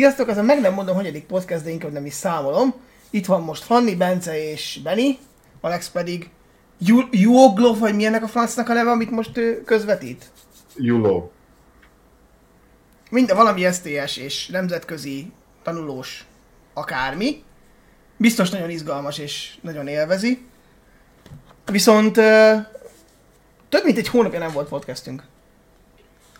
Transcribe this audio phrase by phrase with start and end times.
[0.00, 2.74] Sziasztok, ez a meg nem mondom, hanyadik podcast, de inkább nem is számolom.
[3.10, 5.18] Itt van most Fanni, Bence és Benny,
[5.60, 6.30] Alex pedig
[7.10, 10.30] Juoglov, vagy milyennek a francnak a neve, amit most ő közvetít?
[10.76, 11.30] Julo.
[13.10, 15.32] Minden valami STS és nemzetközi
[15.62, 16.26] tanulós
[16.74, 17.42] akármi.
[18.16, 20.46] Biztos nagyon izgalmas és nagyon élvezi.
[21.64, 22.14] Viszont
[23.68, 25.24] több mint egy hónapja nem volt podcastünk.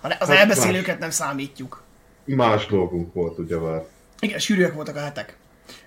[0.00, 1.88] Az hát elbeszélőket nem számítjuk.
[2.24, 3.82] Más dolgunk volt, ugye már.
[4.20, 5.36] Igen, sűrűek voltak a hetek.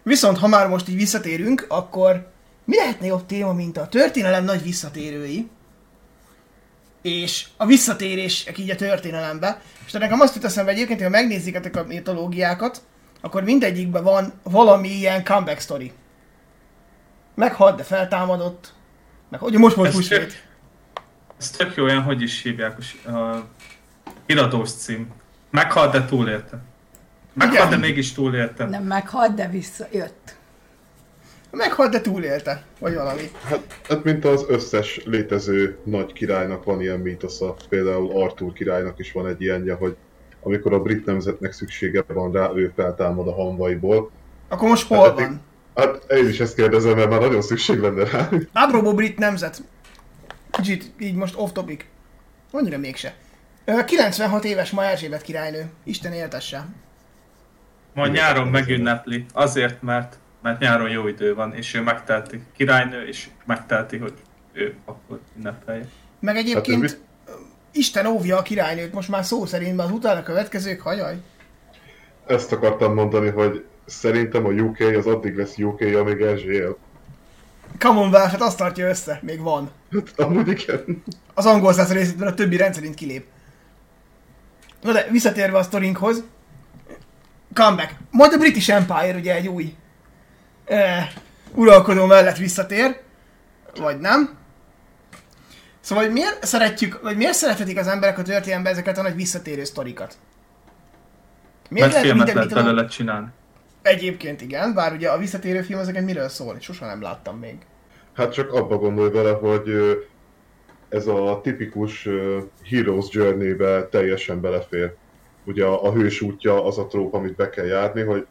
[0.03, 2.31] Viszont, ha már most így visszatérünk, akkor
[2.65, 5.49] mi lehetne jobb téma, mint a történelem nagy visszatérői,
[7.01, 9.61] és a visszatérés így a történelembe.
[9.85, 12.81] És nekem azt jut eszembe egyébként, hogy ha megnézzétek a mitológiákat,
[13.21, 15.91] akkor mindegyikben van valami ilyen comeback story.
[17.35, 18.73] Meghalt, de feltámadott.
[19.29, 20.47] Meg hogy most volt húsvét.
[21.39, 23.45] Ez tök jó, olyan, hogy is hívják a
[24.25, 25.07] iratós cím.
[25.53, 26.61] Meghalt, de túlélte.
[27.33, 28.65] Meghalt, de mégis túlélte.
[28.65, 30.35] Nem meghalt, de visszajött.
[31.51, 32.63] Meghalt, de túlélte.
[32.79, 33.21] Vagy valami.
[33.43, 37.55] Hát, hát mint az összes létező nagy királynak van ilyen mítosza.
[37.69, 39.95] Például Arthur királynak is van egy ilyenje, hogy
[40.43, 44.11] amikor a brit nemzetnek szüksége van rá, ő feltámad a hanvaiból.
[44.47, 45.41] Akkor most hol hát, van?
[45.75, 48.29] Hát én is ezt kérdezem, mert már nagyon szükség lenne rá.
[48.53, 49.63] Apropó brit nemzet.
[50.49, 51.85] Kicsit így most off topic.
[52.51, 53.15] Annyira mégse.
[53.65, 55.69] 96 éves ma Erzsébet királynő.
[55.83, 56.65] Isten éltesse.
[57.93, 59.25] Majd nyáron megünnepli.
[59.33, 64.13] Azért, mert, mert nyáron jó idő van, és ő megtelti királynő, és megtelti, hogy
[64.53, 65.87] ő akkor ünnepelje.
[66.19, 66.99] Meg egyébként hát,
[67.71, 71.15] Isten óvja a királynőt, most már szó szerint, az utána következők, hajaj.
[72.27, 76.77] Ezt akartam mondani, hogy szerintem a UK az addig lesz UK, amíg Erzsébet.
[77.79, 79.71] Commonwealth, hát azt tartja össze, még van.
[79.91, 81.03] Hát amúgy igen.
[81.33, 83.25] Az angol száz részében a többi rendszerint kilép.
[84.83, 86.23] Na de visszatérve a sztorinkhoz,
[87.53, 87.95] comeback.
[88.11, 89.75] Majd a British Empire ugye egy új
[90.65, 91.09] eh,
[91.53, 92.99] uralkodó mellett visszatér,
[93.79, 94.37] vagy nem.
[95.79, 99.63] Szóval, hogy miért szeretjük, vagy miért szeretetik az emberek a történelemben ezeket a nagy visszatérő
[99.63, 100.17] sztorikat?
[101.69, 103.27] Miért Mert lehet filmet lehet belőle csinálni.
[103.81, 106.57] Egyébként igen, bár ugye a visszatérő film ezeket miről szól?
[106.59, 107.57] Sosem nem láttam még.
[108.13, 109.69] Hát csak abba gondolj vele, hogy
[110.93, 112.07] ez a tipikus
[112.69, 114.93] Heroes Journey-be teljesen belefér.
[115.45, 118.25] Ugye a, a hős útja az a tróp, amit be kell járni, hogy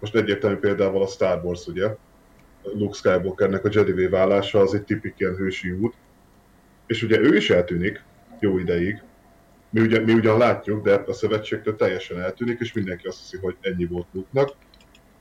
[0.00, 1.96] most egyértelmű példával a Star Wars, ugye?
[2.62, 5.94] Luke Skywalkernek a Jedi válása az egy tipik ilyen hősi út.
[6.86, 8.02] És ugye ő is eltűnik
[8.40, 9.02] jó ideig.
[9.70, 13.56] Mi, ugye, mi ugyan látjuk, de a szövetségtől teljesen eltűnik, és mindenki azt hiszi, hogy
[13.60, 14.52] ennyi volt Luke-nak.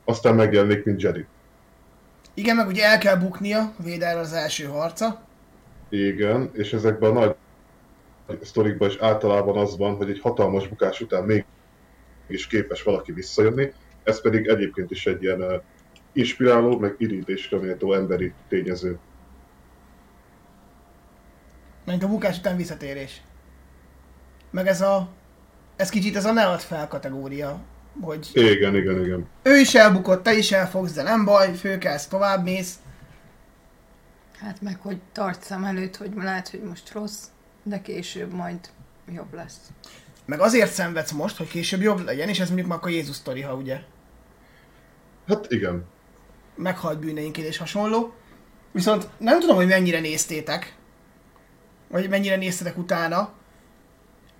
[0.05, 1.25] Aztán megjelenik, mint Jedi.
[2.33, 5.31] Igen, meg ugye el kell buknia Véder az első harca.
[5.93, 7.35] Igen, és ezekben a nagy
[8.41, 11.45] sztorikban is általában az van, hogy egy hatalmas bukás után még
[12.27, 15.61] is képes valaki visszajönni, ez pedig egyébként is egy ilyen
[16.11, 18.97] inspiráló, meg irítésre méltó emberi tényező.
[21.85, 23.21] Mint a bukás után visszatérés.
[24.51, 25.09] Meg ez a...
[25.75, 27.59] Ez kicsit ez a ne fel kategória,
[28.01, 28.29] hogy...
[28.33, 29.27] Igen, igen, igen.
[29.43, 32.75] Ő is elbukott, te is elfogsz, de nem baj, főkelsz, tovább mész.
[34.43, 37.23] Hát meg, hogy tart szem előtt, hogy lehet, hogy most rossz,
[37.63, 38.59] de később majd
[39.13, 39.57] jobb lesz.
[40.25, 43.41] Meg azért szenvedsz most, hogy később jobb legyen, és ez mondjuk már a Jézus sztori,
[43.41, 43.79] ha ugye?
[45.27, 45.85] Hát igen.
[46.55, 48.13] Meghalt bűneinként és hasonló.
[48.71, 50.75] Viszont nem tudom, hogy mennyire néztétek,
[51.87, 53.33] vagy mennyire néztetek utána.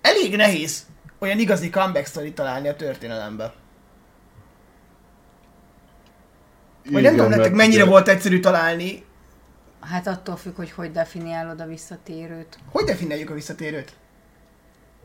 [0.00, 0.86] Elég nehéz
[1.18, 3.54] olyan igazi comeback story találni a történelembe.
[6.90, 9.04] Vagy nem tudom nektek mennyire volt egyszerű találni
[9.90, 12.58] Hát attól függ, hogy hogy definiálod a visszatérőt.
[12.70, 13.92] Hogy definiáljuk a visszatérőt?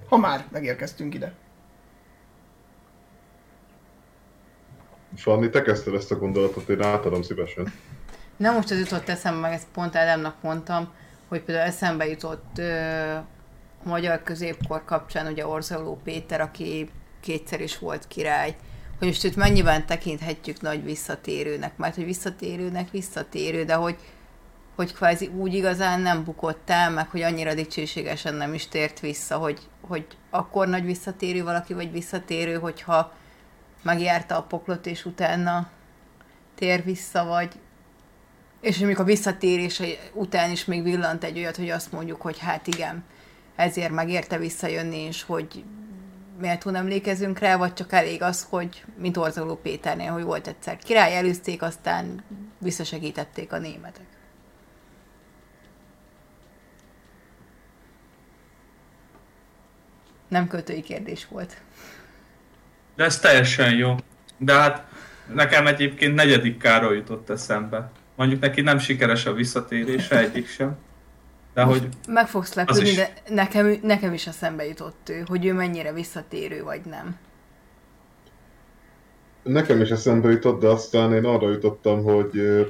[0.10, 1.34] Ha már megérkeztünk ide.
[5.16, 7.74] Fanni, te kezdted ezt a gondolatot, én átadom szívesen.
[8.38, 10.94] Na most az jutott eszembe, meg ezt pont Ádámnak mondtam,
[11.28, 13.14] hogy például eszembe jutott ö,
[13.84, 16.90] a magyar középkor kapcsán ugye Orzoló Péter, aki
[17.20, 18.56] kétszer is volt király,
[18.98, 23.96] hogy most itt mennyiben tekinthetjük nagy visszatérőnek, mert hogy visszatérőnek visszatérő, de hogy
[24.80, 29.38] hogy kvázi úgy igazán nem bukott el, meg hogy annyira dicsőségesen nem is tért vissza,
[29.38, 33.14] hogy, hogy akkor nagy visszatérő valaki, vagy visszatérő, hogyha
[33.82, 35.70] megjárta a poklot, és utána
[36.56, 37.60] tér vissza, vagy
[38.62, 39.82] és mondjuk a visszatérés
[40.14, 43.04] után is még villant egy olyat, hogy azt mondjuk, hogy hát igen,
[43.56, 45.64] ezért megérte visszajönni, és hogy
[46.40, 51.16] méltó emlékezünk rá, vagy csak elég az, hogy mint Orzoló Péternél, hogy volt egyszer király,
[51.16, 52.24] előzték, aztán
[52.58, 54.09] visszasegítették a németek.
[60.30, 61.58] Nem költői kérdés volt.
[62.96, 63.96] De ez teljesen jó.
[64.38, 64.88] De hát
[65.34, 67.92] nekem egyébként negyedik Károly jutott eszembe.
[68.16, 70.78] Mondjuk neki nem sikeres a visszatérése, egyik sem.
[71.54, 75.94] De hogy Meg fogsz lepődni, de nekem, nekem is eszembe jutott ő, hogy ő mennyire
[75.94, 77.18] visszatérő vagy nem.
[79.44, 82.66] Nekem is eszembe jutott, de aztán én arra jutottam, hogy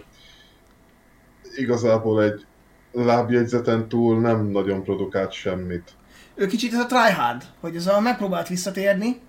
[1.56, 2.46] igazából egy
[2.92, 5.92] lábjegyzeten túl nem nagyon produkált semmit.
[6.40, 9.22] Ő kicsit ez a tryhard, hogy ez a megpróbált visszatérni,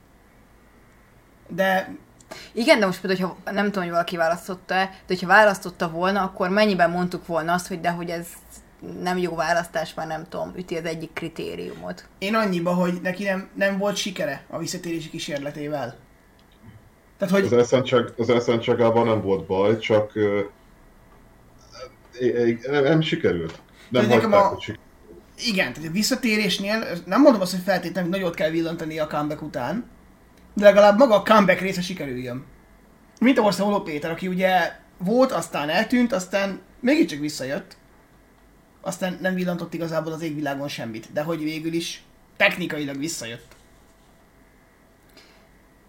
[1.49, 1.95] de
[2.53, 6.49] Igen, de most például, hogyha nem tudom, hogy valaki választotta-e, de hogyha választotta volna, akkor
[6.49, 8.27] mennyiben mondtuk volna azt, hogy de hogy ez
[9.01, 12.09] nem jó választás, már nem tudom, üti az egyik kritériumot.
[12.19, 15.97] én annyiba, hogy neki nem, nem volt sikere a visszatérési kísérletével.
[17.19, 20.13] Tehát, hogy Az elszántság, az elszántságában nem volt baj, csak
[22.19, 23.61] é- nem, nem sikerült.
[23.89, 24.57] Nem De nekem a-.
[25.47, 29.85] igen, tehát a visszatérésnél nem mondom azt, hogy feltétlenül nagyot kell villantani a comeback után,
[30.55, 32.45] de legalább maga a comeback része sikerüljön.
[33.21, 37.77] Mint a Orszoló Péter, aki ugye volt, aztán eltűnt, aztán mégiscsak visszajött.
[38.81, 42.03] Aztán nem villantott igazából az égvilágon semmit, de hogy végül is
[42.37, 43.57] technikailag visszajött.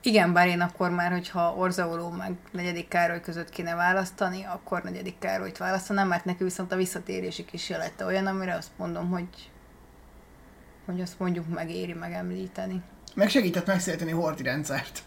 [0.03, 5.19] Igen, bár én akkor már, hogyha Orzaoló meg negyedik Károly között kéne választani, akkor negyedik
[5.19, 9.27] Károlyt választanám, mert neki viszont a visszatérési kísérlete olyan, amire azt mondom, hogy
[10.86, 12.81] hogy azt mondjuk megéri megemlíteni.
[13.15, 15.03] Meg segített megszélteni horti rendszert.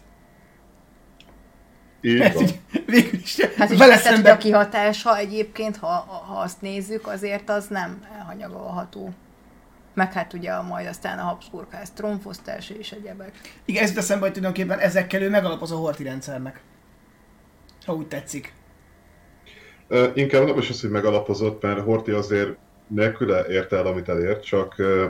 [2.01, 5.87] Így így végül is Hát és vele hogy a szemben kihatása egyébként, ha,
[6.27, 9.13] ha azt nézzük, azért az nem elhanyagolható.
[9.95, 13.31] Meg hát ugye a, majd aztán a Habsburgház trónfosztása és egyebek.
[13.65, 16.61] Igen, ez eszembe, hogy tulajdonképpen ezekkel ő megalapoz a horti rendszernek.
[17.85, 18.53] Ha úgy tetszik.
[19.87, 22.57] Ö, Inkább nem is az, hogy megalapozott, mert Horti azért
[22.87, 25.07] nélküle érte el, amit elért, csak ö,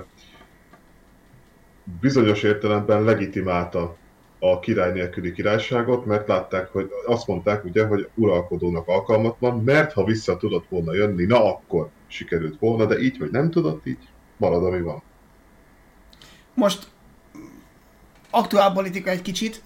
[2.01, 3.95] bizonyos értelemben legitimálta
[4.39, 10.03] a király nélküli királyságot, mert látták, hogy azt mondták ugye, hogy uralkodónak alkalmatlan, mert ha
[10.03, 13.97] vissza tudott volna jönni, na akkor sikerült volna, de így, hogy nem tudott, így
[14.37, 15.01] marad, ami van.
[16.53, 16.87] Most
[18.29, 19.63] aktuál politika egy kicsit,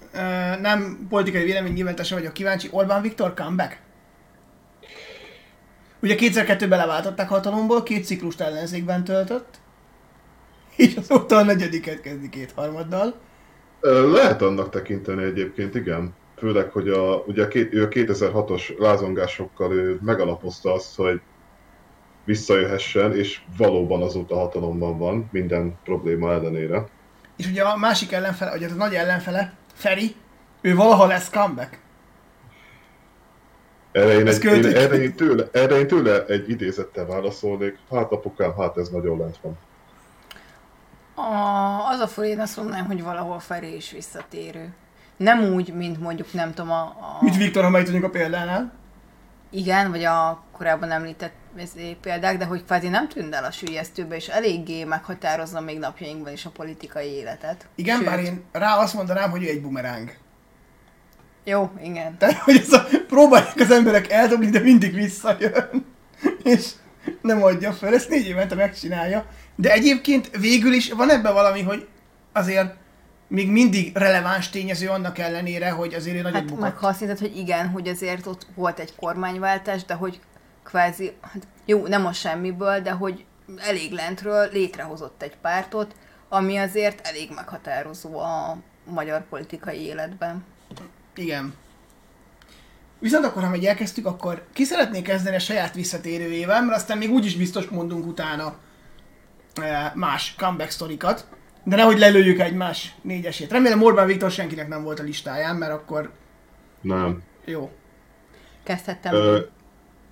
[0.61, 3.79] nem politikai vélemény nyilvántása vagyok kíváncsi, Orbán Viktor comeback?
[6.01, 9.59] Ugye kétszer kettőbe leváltották hatalomból, két ciklust ellenzékben töltött,
[10.75, 13.15] és azóta a negyediket kezdi kétharmaddal.
[14.11, 16.13] Lehet annak tekinteni egyébként, igen.
[16.37, 21.21] Főleg, hogy a, ugye a két, ő a 2006-os lázongásokkal ő megalapozta azt, hogy
[22.29, 26.85] visszajöhessen, és valóban azóta hatalomban van, minden probléma ellenére.
[27.37, 30.15] És ugye a másik ellenfele, az a nagy ellenfele, Feri,
[30.61, 31.79] ő valaha lesz comeback.
[33.91, 37.77] Erre én, egy, én, erre, én tőle, erre én tőle egy idézettel válaszolnék.
[37.91, 39.57] Hát apukám, hát ez nagyon lent van.
[41.25, 44.73] A, az a fura, én azt mondanám, hogy valahol Feri is visszatérő.
[45.17, 46.81] Nem úgy, mint mondjuk nem tudom a...
[46.81, 48.71] a Mint Viktor, ha megtudjuk a példánál.
[49.49, 51.33] igen, vagy a korábban említett
[52.01, 56.45] példák, de hogy kvázi nem tűnt el a sülyeztőbe, és eléggé meghatározza még napjainkban is
[56.45, 57.67] a politikai életet.
[57.75, 60.17] Igen, Sőt, bár én rá azt mondanám, hogy ő egy bumeráng.
[61.43, 62.17] Jó, igen.
[62.17, 65.85] Tehát, hogy ez a, próbálják az emberek eldobni, de mindig visszajön.
[66.43, 66.69] És
[67.21, 69.25] nem adja fel, ezt négy évente megcsinálja.
[69.55, 71.87] De egyébként végül is van ebben valami, hogy
[72.33, 72.73] azért
[73.27, 76.81] még mindig releváns tényező annak ellenére, hogy azért ő nagyot Hát bukott.
[76.81, 80.19] mondtad, hogy igen, hogy azért ott volt egy kormányváltás, de hogy
[80.69, 83.25] kvázi, hát jó, nem a semmiből, de hogy
[83.57, 85.95] elég lentről létrehozott egy pártot,
[86.29, 90.45] ami azért elég meghatározó a magyar politikai életben.
[91.15, 91.53] Igen.
[92.99, 97.11] Viszont akkor, ha meg elkezdtük, akkor ki szeretné kezdeni a saját visszatérőjével, mert aztán még
[97.11, 98.55] úgyis biztos mondunk utána
[99.53, 101.27] eh, más comeback sztorikat.
[101.63, 103.51] De nehogy lelőjük egymás négyesét.
[103.51, 106.11] Remélem Orbán Viktor senkinek nem volt a listáján, mert akkor
[106.81, 107.23] Nem.
[107.45, 107.71] jó.
[108.63, 109.13] Kezdhettem.
[109.13, 109.39] Ö,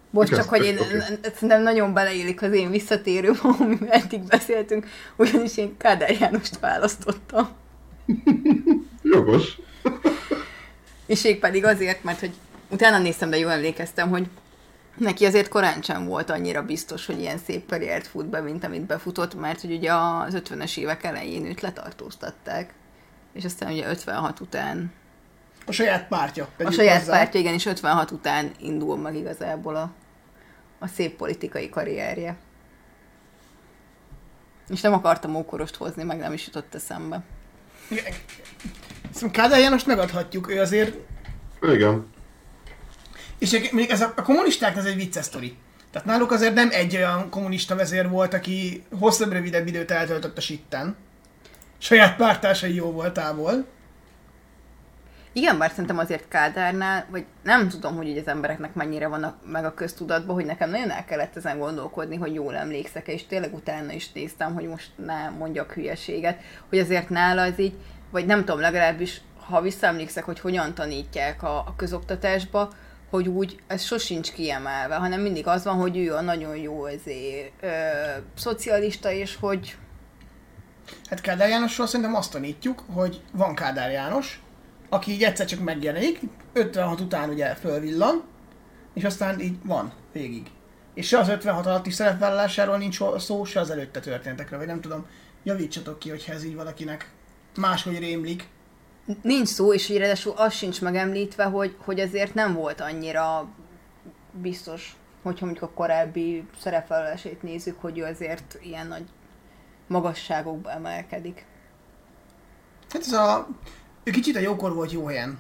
[0.10, 1.00] Bocs, csak hogy én okay.
[1.34, 7.50] szerintem nagyon beleélik az én visszatérőm, amivel eddig beszéltünk, ugyanis én Kádár Jánost választottam.
[9.14, 9.60] jogos.
[11.06, 12.34] És ég pedig azért, mert hogy
[12.70, 14.28] utána néztem, de jól emlékeztem, hogy
[14.98, 18.86] neki azért korán sem volt annyira biztos, hogy ilyen szép karriert fut be, mint amit
[18.86, 22.74] befutott, mert hogy ugye az 50-es évek elején őt letartóztatták.
[23.34, 24.92] És aztán ugye 56 után,
[25.68, 26.48] A saját pártja.
[26.58, 27.12] a saját hozzá.
[27.12, 29.92] pártja, igen, és 56 után indul meg igazából a,
[30.80, 32.38] a szép politikai karrierje.
[34.70, 37.24] És nem akartam ókorost hozni, meg nem is jutott eszembe.
[39.14, 40.96] Szóval Kádár Jánost megadhatjuk, ő azért
[41.62, 42.08] Igen.
[43.40, 45.58] És még ez a, a kommunisták ez egy vicces sztori.
[45.92, 50.42] Tehát náluk azért nem egy olyan kommunista vezér volt, aki hosszabb, rövidebb időt eltöltött a
[50.42, 50.96] sitten.
[51.78, 53.66] Saját pártársai jó voltából.
[55.38, 59.66] Igen, bár szerintem azért Kádárnál, vagy nem tudom, hogy így az embereknek mennyire vannak meg
[59.66, 63.92] a köztudatban, hogy nekem nagyon el kellett ezen gondolkodni, hogy jól emlékszek és tényleg utána
[63.92, 67.74] is néztem, hogy most ne mondjak hülyeséget, hogy azért nála az így,
[68.12, 72.70] vagy nem tudom, legalábbis ha visszaemlékszek, hogy hogyan tanítják a, a közoktatásba,
[73.10, 77.52] hogy úgy ez sosincs kiemelve, hanem mindig az van, hogy ő a nagyon jó ezé,
[77.62, 77.68] ö,
[78.36, 79.78] szocialista, és hogy
[81.10, 84.42] Hát Kádár Jánosról szerintem azt tanítjuk, hogy van Kádár János,
[84.90, 86.20] aki így egyszer csak megjelenik,
[86.54, 88.24] 56 után ugye fölvillan,
[88.94, 90.52] és aztán így van végig.
[90.94, 95.06] És se az 56 alatti szerepvállalásáról nincs szó, se az előtte történtekről, vagy nem tudom,
[95.44, 97.12] javítsatok ki, hogyha ez így valakinek
[97.56, 98.48] máshogy rémlik.
[99.22, 103.48] nincs szó, és így ráadásul az sincs megemlítve, hogy, hogy azért nem volt annyira
[104.32, 109.06] biztos, hogyha mondjuk a korábbi szerepvállalásait nézzük, hogy ő azért ilyen nagy
[109.88, 111.46] magasságokba emelkedik.
[112.90, 113.48] Hát ez a...
[114.08, 115.40] Ő kicsit a jókor volt jó helyen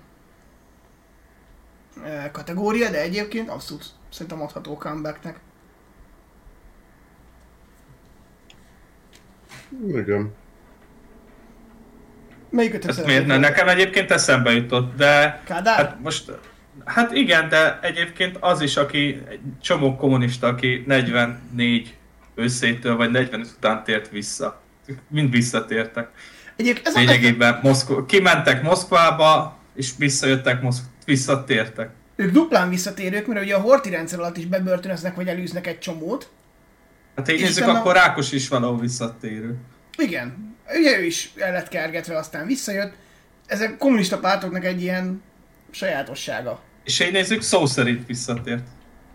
[2.31, 5.39] kategória, de egyébként abszolút szerintem adható comebacknek.
[9.87, 10.33] Igen.
[12.49, 13.37] Melyikötök Ez miért ne?
[13.37, 15.77] Nekem egyébként eszembe jutott, de Kádár?
[15.77, 16.31] hát most,
[16.85, 21.97] hát igen, de egyébként az is, aki egy csomó kommunista, aki 44
[22.35, 24.61] őszétől vagy 45 után tért vissza.
[25.07, 26.09] Mind visszatértek.
[26.57, 31.89] Egyébként ez a, Lényegében Moszkva, kimentek Moszkvába, és visszajöttek, Moszk, visszatértek.
[32.15, 36.29] ők duplán visszatérők, mert ugye a horti rendszer alatt is bebörtönöznek, vagy elűznek egy csomót.
[37.15, 39.55] Hát így nézzük, utána- akkor Rákos is valahol visszatérő.
[39.97, 40.55] Igen.
[40.79, 42.93] Ugye ő is el lett kergetve, aztán visszajött.
[43.47, 45.21] Ezek kommunista pártoknak egy ilyen
[45.71, 46.59] sajátossága.
[46.83, 48.67] És így nézzük, szó szerint visszatért.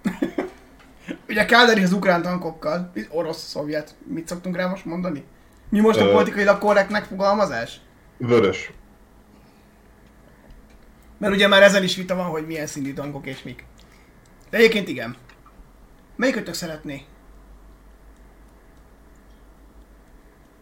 [1.29, 5.25] Ugye Kádár az ukrán tankokkal, orosz, szovjet, mit szoktunk rá most mondani?
[5.73, 7.81] Mi most a politikailag korrekt megfogalmazás?
[8.17, 8.73] Vörös.
[11.19, 13.65] Mert ugye már ezzel is vita van, hogy milyen színű tankok és mik.
[14.51, 15.17] De egyébként igen.
[16.17, 17.05] Melyikötök szeretné?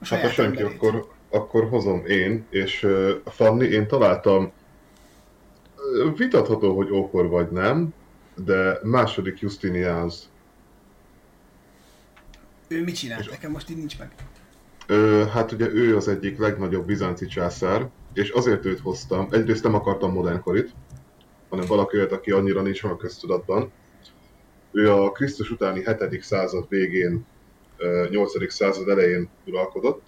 [0.00, 0.76] A Hát ha senki, emberét.
[0.82, 4.52] akkor, akkor hozom én, és uh, Fanni, én találtam
[6.16, 7.94] vitatható, hogy ókor vagy nem,
[8.34, 10.14] de második Justinianus.
[12.68, 13.24] Ő mit csinál?
[13.30, 14.10] Nekem most így nincs meg.
[15.32, 19.28] Hát ugye ő az egyik legnagyobb bizánci császár, és azért őt hoztam.
[19.30, 20.70] Egyrészt nem akartam modernkorit,
[21.48, 23.72] hanem valaki olyat, aki annyira nincs meg a köztudatban.
[24.72, 26.22] Ő a Krisztus utáni 7.
[26.22, 27.26] század végén,
[27.76, 28.52] ö, 8.
[28.52, 30.02] század elején uralkodott.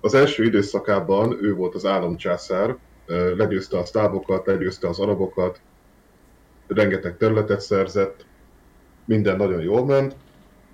[0.00, 2.76] Az első időszakában ő volt az államcsászár,
[3.36, 5.60] legyőzte a szlávokat, legyőzte az arabokat,
[6.66, 8.26] rengeteg területet szerzett,
[9.04, 10.16] minden nagyon jól ment,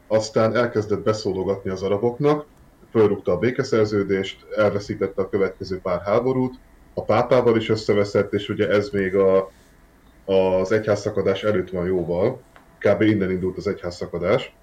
[0.07, 2.47] aztán elkezdett beszólogatni az araboknak,
[2.95, 6.55] fölrúgta a békeszerződést, elveszítette a következő pár háborút,
[6.95, 9.51] a pápával is összeveszett, és ugye ez még a,
[10.25, 12.41] az egyházszakadás előtt van jóval,
[12.79, 13.01] kb.
[13.01, 14.55] innen indult az egyházszakadás,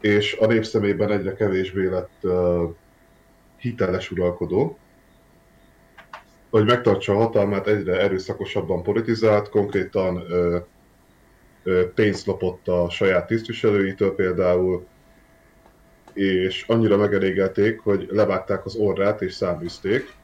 [0.00, 2.62] és a nép szemében egyre kevésbé lett uh,
[3.56, 4.78] hiteles uralkodó,
[6.50, 10.62] hogy megtartsa a hatalmát, egyre erőszakosabban politizált, konkrétan uh,
[11.64, 14.86] uh, pénzt lopott a saját tisztviselőitől például,
[16.20, 20.14] és annyira megelégelték, hogy levágták az orrát és száműzték.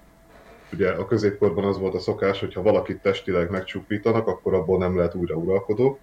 [0.73, 4.97] Ugye a középkorban az volt a szokás, hogy ha valakit testileg megcsupítanak, akkor abból nem
[4.97, 5.99] lehet újra uralkodó.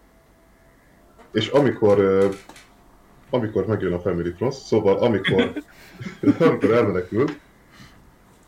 [1.32, 2.30] És amikor,
[3.30, 5.54] amikor megjön a Family Frost, szóval amikor,
[6.48, 7.40] amikor elmenekült,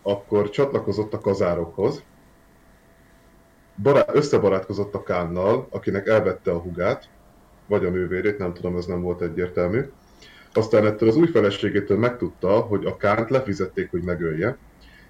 [0.01, 2.03] akkor csatlakozott a kazárokhoz,
[3.81, 7.09] bará- összebarátkozott a Kánnal, akinek elvette a hugát,
[7.67, 9.85] vagy a nővérét, nem tudom, ez nem volt egyértelmű.
[10.57, 14.57] Aztán ettől az új feleségétől megtudta, hogy a Kánt lefizették, hogy megölje,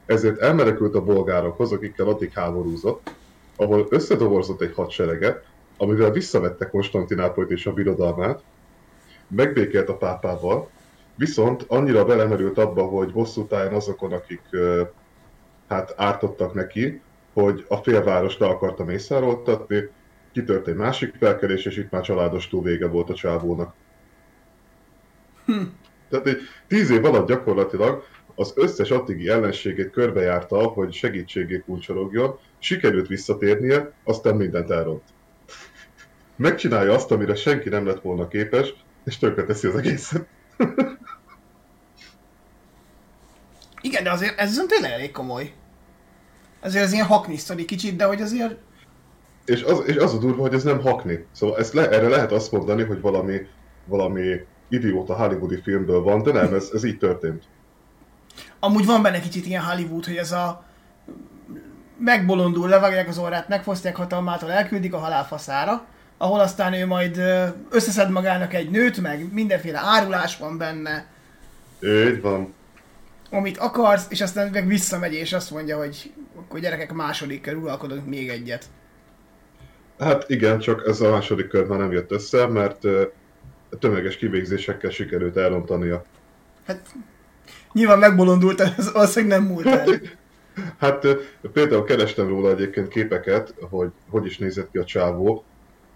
[0.05, 3.09] ezért elmenekült a bolgárokhoz, akikkel addig háborúzott,
[3.55, 5.45] ahol összedoborzott egy hadsereget,
[5.77, 8.43] amivel visszavette Konstantinápolyt és a birodalmát,
[9.27, 10.69] megbékélt a pápával,
[11.15, 14.41] viszont annyira belemerült abba, hogy bosszú táján azokon, akik
[15.67, 17.01] hát ártottak neki,
[17.33, 19.89] hogy a félvárost le akarta mészároltatni,
[20.31, 23.73] kitört egy másik felkelés, és itt már családos túl vége volt a csávónak.
[26.09, 26.37] Tehát egy
[26.67, 28.03] tíz év alatt gyakorlatilag
[28.35, 35.03] az összes addigi ellenségét körbejárta, hogy segítségét kuncsorogjon, sikerült visszatérnie, aztán mindent elront.
[36.35, 38.73] Megcsinálja azt, amire senki nem lett volna képes,
[39.05, 40.27] és tönkreteszi az egészet.
[43.81, 45.53] Igen, de azért ez viszont tényleg elég komoly.
[46.61, 48.55] Azért ez ilyen hakni sztori kicsit, de hogy azért...
[49.45, 51.25] És az, és az a durva, hogy ez nem hakni.
[51.31, 53.47] Szóval ezt le, erre lehet azt mondani, hogy valami,
[53.85, 57.43] valami idióta hollywoodi filmből van, de nem, ez, ez így történt.
[58.59, 60.65] Amúgy van benne kicsit ilyen Hollywood, hogy ez a
[61.97, 65.85] megbolondul, levágják az orrát, megfosztják hatalmától, elküldik a halálfaszára,
[66.17, 67.21] ahol aztán ő majd
[67.69, 71.05] összeszed magának egy nőt, meg mindenféle árulás van benne,
[71.81, 72.53] Így van.
[73.29, 78.05] amit akarsz, és aztán meg visszamegy, és azt mondja, hogy akkor gyerekek második kör, uralkodunk
[78.05, 78.65] még egyet.
[79.99, 82.83] Hát igen, csak ez a második kör már nem jött össze, mert
[83.79, 86.03] tömeges kivégzésekkel sikerült elrontania.
[86.67, 86.95] Hát
[87.73, 89.85] nyilván megbolondult, ez valószínűleg nem múlt el.
[90.79, 91.07] Hát
[91.53, 95.43] például kerestem róla egyébként képeket, hogy hogy is nézett ki a csávó.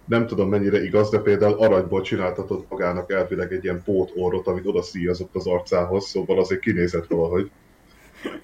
[0.05, 4.65] Nem tudom mennyire igaz, de például aranyból csináltatott magának elvileg egy ilyen pót orrot, amit
[4.65, 7.51] oda szíjazott az arcához, szóval azért kinézett valahogy.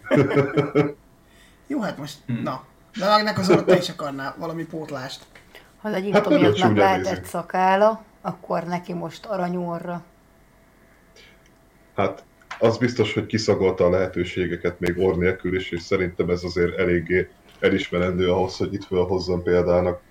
[1.67, 2.63] Jó, hát most, na,
[2.99, 5.23] levágnak az orrot, te is akarnál valami pótlást.
[5.81, 7.25] Ha az egyik Hát csúnya lehetett nézik.
[7.25, 10.03] szakála, akkor neki most aranyorra.
[11.96, 12.24] Hát
[12.60, 17.29] az biztos, hogy kiszagolta a lehetőségeket még orr nélkül is, és szerintem ez azért eléggé
[17.60, 20.01] elismerendő ahhoz, hogy itt felhozzon példának.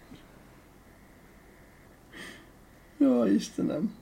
[2.96, 3.94] Jó, Istenem.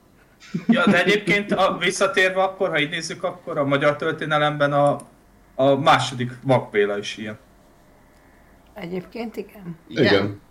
[0.67, 4.97] Ja, de egyébként a, visszatérve akkor, ha így nézzük, akkor a magyar történelemben a,
[5.55, 7.37] a második vakbéla is ilyen.
[8.73, 9.77] Egyébként igen.
[9.87, 10.03] Igen.
[10.05, 10.41] Igen.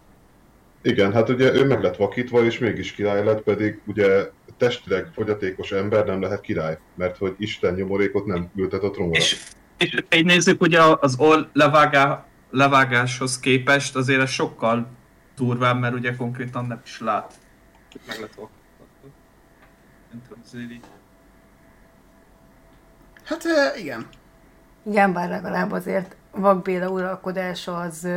[0.82, 5.72] Igen, hát ugye ő meg lett vakítva, és mégis király lett, pedig ugye testileg fogyatékos
[5.72, 9.18] ember nem lehet király, mert hogy Isten nyomorékot nem ültet a trónra.
[9.18, 9.42] És,
[9.78, 14.88] és így nézzük, ugye az orr levágá, levágáshoz képest azért ez sokkal
[15.36, 17.34] durvább, mert ugye konkrétan nem is lát.
[18.06, 18.60] Meg lett vakítva.
[23.24, 23.42] Hát
[23.78, 24.06] igen.
[24.86, 28.08] Igen, bár legalább azért Vakbéla uralkodása az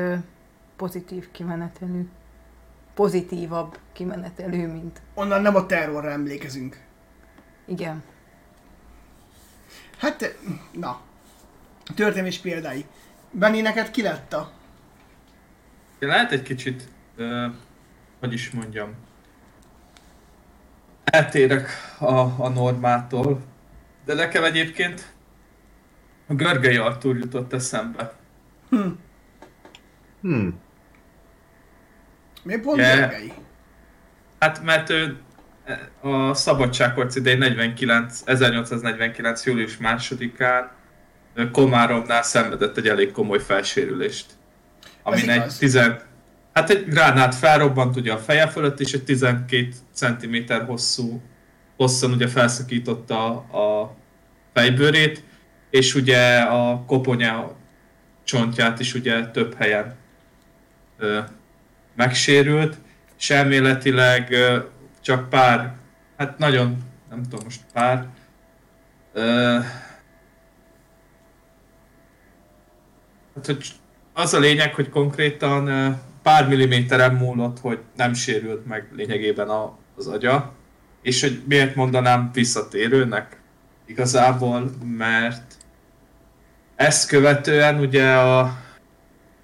[0.76, 2.08] pozitív kimenetelű.
[2.96, 5.02] Pozitívabb kimenetelű, mint...
[5.14, 6.84] Onnan nem a terrorra emlékezünk.
[7.66, 8.04] Igen.
[9.98, 10.38] Hát,
[10.72, 11.02] na.
[11.96, 12.86] Történés példái.
[13.32, 14.52] Benni, neked ki lett a...
[16.00, 17.46] Lehet egy kicsit, uh,
[18.20, 18.96] hogy is mondjam,
[21.04, 23.42] eltérek a, a normától,
[24.06, 25.14] de nekem egyébként
[26.28, 28.14] a Görgei Artúr jutott eszembe.
[30.22, 30.60] Hmm.
[32.46, 32.98] Miért pont Yeah.
[32.98, 33.34] Gergely?
[34.40, 35.18] Hát mert ő
[36.02, 39.46] a szabadságharc idején 49, 1849.
[39.46, 40.72] július másodikán
[41.52, 44.26] Komáromnál szenvedett egy elég komoly felsérülést.
[45.04, 45.58] Amin egy igaz.
[45.58, 45.80] 10,
[46.54, 51.22] hát egy gránát felrobbant ugye a feje fölött, és egy 12 cm hosszú,
[51.78, 53.96] hosszan ugye felszakította a
[54.54, 55.24] fejbőrét,
[55.70, 57.56] és ugye a koponya
[58.24, 59.96] csontját is ugye több helyen
[60.98, 61.20] ö,
[61.96, 62.78] megsérült,
[63.18, 64.36] és elméletileg
[65.02, 65.76] csak pár,
[66.18, 66.78] hát nagyon,
[67.10, 68.08] nem tudom most pár,
[73.36, 73.68] hát hogy
[74.14, 80.08] az a lényeg, hogy konkrétan pár milliméteren múlott, hogy nem sérült meg lényegében a, az
[80.08, 80.54] agya,
[81.02, 83.40] és hogy miért mondanám visszatérőnek?
[83.86, 85.54] Igazából, mert
[86.76, 88.44] ezt követően ugye a,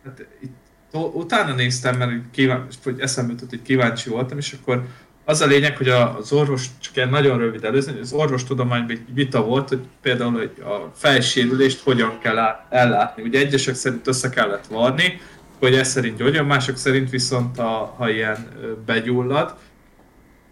[0.03, 0.60] hát itt
[0.91, 4.85] utána néztem, mert kíván, hogy eszembe jutott, hogy kíváncsi voltam, és akkor
[5.25, 9.43] az a lényeg, hogy az orvos, csak ilyen nagyon rövid előzni, az orvostudományban egy vita
[9.43, 12.37] volt, hogy például hogy a fejsérülést hogyan kell
[12.69, 13.23] ellátni.
[13.23, 15.21] Ugye egyesek szerint össze kellett varni,
[15.59, 18.47] hogy ez szerint gyógyuljon, mások szerint viszont a, ha ilyen
[18.85, 19.55] begyullad,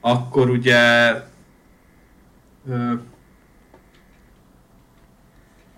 [0.02, 1.12] akkor ugye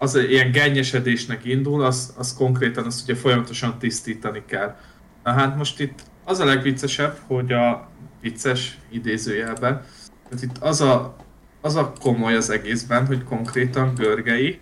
[0.01, 4.75] az ilyen gennyesedésnek indul, az, az konkrétan azt ugye folyamatosan tisztítani kell.
[5.23, 7.89] Na hát most itt az a legviccesebb, hogy a
[8.21, 9.85] vicces idézőjelben,
[10.29, 11.15] tehát itt az a,
[11.61, 14.59] az a komoly az egészben, hogy konkrétan görgei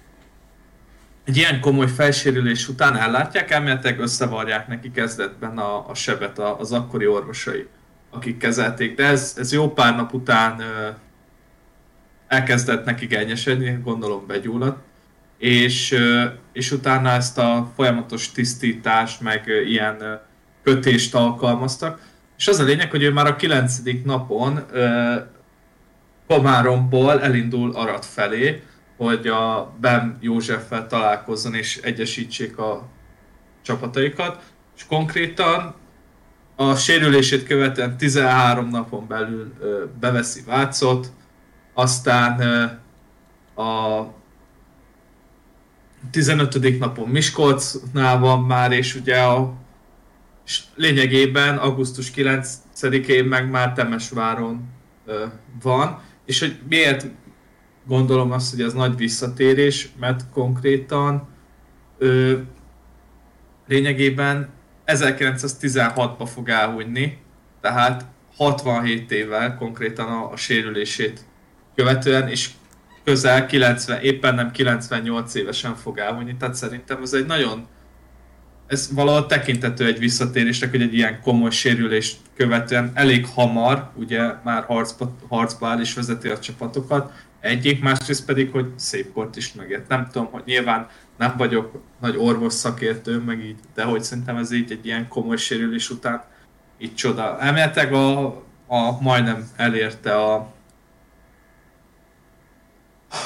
[1.24, 6.72] egy ilyen komoly felsérülés után ellátják, elméletileg összevarják neki kezdetben a, a sebet a, az
[6.72, 7.68] akkori orvosai,
[8.10, 10.62] akik kezelték, de ez, ez jó pár nap után
[12.28, 14.88] elkezdett neki gennyesedni, gondolom begyulladt,
[15.40, 15.96] és,
[16.54, 20.22] és utána ezt a folyamatos tisztítást, meg ilyen
[20.64, 22.02] kötést alkalmaztak.
[22.38, 24.66] És az a lényeg, hogy ő már a kilencedik napon
[26.28, 28.64] Komáromból elindul Arad felé,
[28.98, 32.88] hogy a Ben Józseffel találkozzon és egyesítsék a
[33.62, 34.44] csapataikat,
[34.76, 35.76] és konkrétan
[36.56, 41.12] a sérülését követően 13 napon belül ö, beveszi Vácot,
[41.74, 42.64] aztán ö,
[43.62, 44.02] a
[46.12, 46.80] 15.
[46.80, 49.54] napon Miskolcnál van már, és ugye a
[50.50, 54.70] és lényegében augusztus 9-én meg már Temesváron
[55.06, 55.26] ö,
[55.62, 57.06] van, és hogy miért
[57.86, 61.28] gondolom azt, hogy ez nagy visszatérés, mert konkrétan
[61.98, 62.38] ö,
[63.68, 64.50] lényegében
[64.86, 67.18] 1916-ba fog elhunyni,
[67.62, 71.26] tehát 67 évvel konkrétan a, a sérülését
[71.76, 72.50] követően, és
[73.04, 77.68] közel 90, éppen nem 98 évesen fog elhunyni, tehát szerintem ez egy nagyon
[78.70, 84.64] ez valahol tekintető egy visszatérésnek, hogy egy ilyen komoly sérülést követően elég hamar, ugye már
[84.64, 89.88] harcba, harcba áll és vezeti a csapatokat, egyik, másrészt pedig, hogy szép kort is megért.
[89.88, 94.52] Nem tudom, hogy nyilván nem vagyok nagy orvos szakértő, meg így, de hogy szerintem ez
[94.52, 96.24] így egy ilyen komoly sérülés után
[96.78, 97.40] így csoda.
[97.40, 98.26] Elméletileg a,
[98.68, 100.54] a majdnem elérte a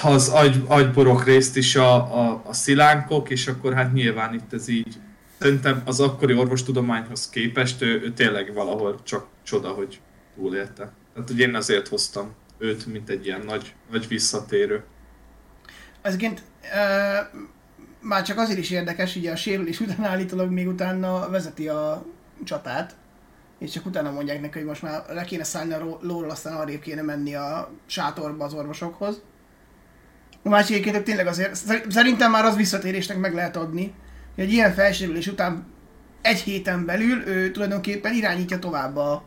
[0.03, 4.67] az agy, agyborok részt is a, a, a szilánkok, és akkor hát nyilván itt ez
[4.67, 4.95] így
[5.39, 9.99] szerintem az akkori orvostudományhoz képest ő, ő tényleg valahol csak csoda, hogy
[10.35, 10.91] túlélte.
[11.13, 14.83] Tehát, hogy én azért hoztam őt, mint egy ilyen nagy, nagy visszatérő.
[16.01, 17.31] Ezként e,
[17.99, 22.05] már csak azért is érdekes, ugye a sérülés után állítólag még utána vezeti a
[22.43, 22.95] csatát,
[23.59, 26.81] és csak utána mondják neki, hogy most már le kéne szállni a lóról, aztán arrébb
[26.81, 29.21] kéne menni a sátorba az orvosokhoz.
[30.43, 31.55] A másik egyébként tényleg azért,
[31.89, 33.93] szerintem már az visszatérésnek meg lehet adni,
[34.35, 35.65] hogy egy ilyen felsérülés után
[36.21, 39.23] egy héten belül ő tulajdonképpen irányítja tovább a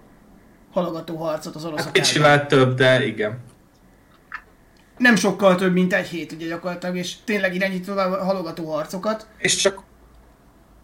[0.72, 3.38] halogató harcot az oroszok hát Kicsivel több, de igen.
[4.98, 9.26] Nem sokkal több, mint egy hét ugye gyakorlatilag, és tényleg irányítja tovább a halogató harcokat.
[9.38, 9.82] És csak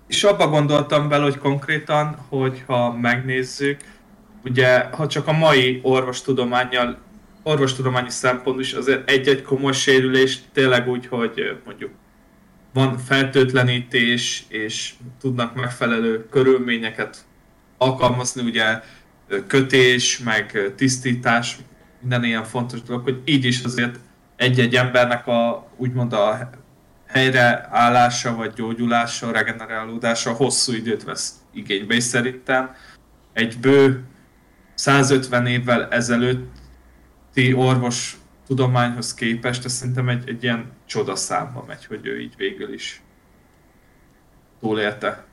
[0.06, 3.80] és abba gondoltam bele, hogy konkrétan, hogyha megnézzük,
[4.44, 6.98] ugye, ha csak a mai orvostudományjal,
[7.42, 11.90] orvostudományi szempont is azért egy-egy komoly sérülés tényleg úgy, hogy mondjuk
[12.72, 17.24] van feltőtlenítés, és tudnak megfelelő körülményeket
[17.78, 18.80] alkalmazni, ugye
[19.46, 21.56] kötés, meg tisztítás,
[22.00, 23.98] minden ilyen fontos dolog, hogy így is azért
[24.36, 26.50] egy-egy embernek a úgymond a
[27.06, 32.74] helyreállása, vagy gyógyulása, regenerálódása hosszú időt vesz igénybe, és szerintem
[33.32, 34.02] egy bő
[34.74, 35.88] 150 évvel
[37.34, 38.16] ezelőtti orvos
[38.46, 43.02] tudományhoz képest, ez szerintem egy, egy ilyen csodaszámba megy, hogy ő így végül is
[44.60, 45.24] túlélte.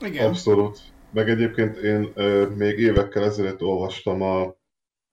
[0.00, 0.26] Igen.
[0.26, 0.78] Abszolút.
[1.12, 4.56] Meg egyébként én ö, még évekkel ezelőtt olvastam a,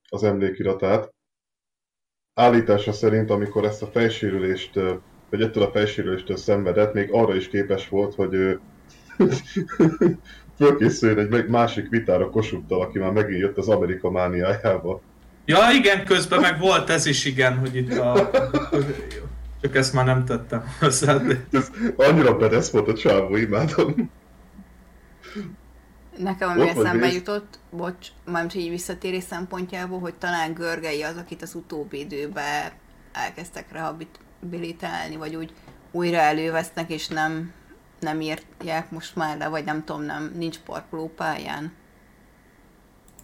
[0.10, 1.13] az emlékiratát.
[2.34, 4.73] Állítása szerint, amikor ezt a fejsérülést,
[5.29, 8.60] vagy ettől a fejsérüléstől szenvedett, még arra is képes volt, hogy ő
[10.58, 15.01] fölkészüljön egy másik vitára Kossuthtal, aki már megint jött az Amerika mániájába.
[15.45, 18.32] Ja, igen, közben meg volt ez is, igen, hogy itt a...
[19.62, 21.21] Csak ezt már nem tettem hozzá.
[21.51, 24.12] Ez annyira bedesz volt a csávó, imádom.
[26.17, 31.56] Nekem ami eszembe jutott, bocs, mármint így visszatérés szempontjából, hogy talán Görgei az, akit az
[31.56, 32.71] utóbbi időben
[33.13, 35.53] elkezdtek rehabilitálni, vagy úgy
[35.91, 37.51] újra elővesznek, és nem,
[37.99, 41.73] nem írják most már le, vagy nem tudom, nem, nincs parkolópályán.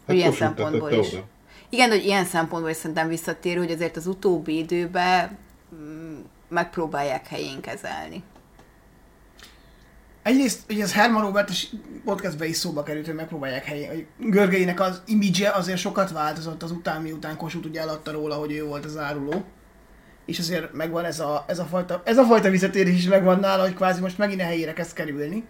[0.08, 1.13] Hát ilyen szempontból is.
[1.13, 1.27] Oda.
[1.69, 5.38] Igen, hogy ilyen szempontból is szerintem visszatérő, hogy azért az utóbbi időben
[5.75, 8.23] mm, megpróbálják helyén kezelni.
[10.23, 11.51] Egyrészt, hogy ez Herman Robert
[12.05, 16.71] podcastben is szóba került, hogy megpróbálják helyén, hogy Görgeinek az image azért sokat változott az
[16.71, 19.43] után, miután Kossuth ugye eladta róla, hogy ő volt az áruló.
[20.25, 23.63] És azért megvan ez a, ez a fajta, ez a fajta visszatérés is megvan nála,
[23.63, 25.43] hogy kvázi most megint a helyére kezd kerülni.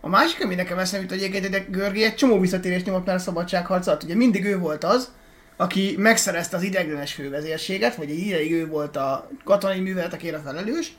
[0.00, 3.18] A másik, ami nekem eszembe jut, hogy egyébként Görgé egy csomó visszatérést nyomott már a
[3.18, 5.12] szabadságharc Ugye mindig ő volt az,
[5.56, 10.92] aki megszerezte az ideglenes fővezérséget, vagy egy ideig ő volt a katonai műveletekért felelős,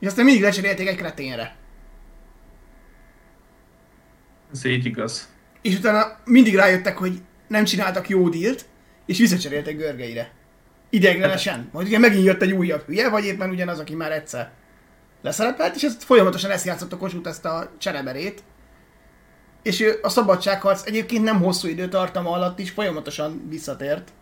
[0.00, 1.56] és aztán mindig lecserélték egy kreténre.
[4.52, 5.28] Ez így igaz.
[5.62, 8.64] És utána mindig rájöttek, hogy nem csináltak jó dílt,
[9.06, 10.30] és visszacseréltek Görgeire.
[10.90, 11.68] Ideglenesen.
[11.72, 14.50] Majd ugye megint jött egy újabb hülye, vagy éppen ugyanaz, aki már egyszer
[15.22, 18.42] leszerepelt, és ezt folyamatosan ezt játszott a Kossuth ezt a csereberét,
[19.62, 24.12] és ő a szabadságharc egyébként nem hosszú időtartama alatt is folyamatosan visszatért.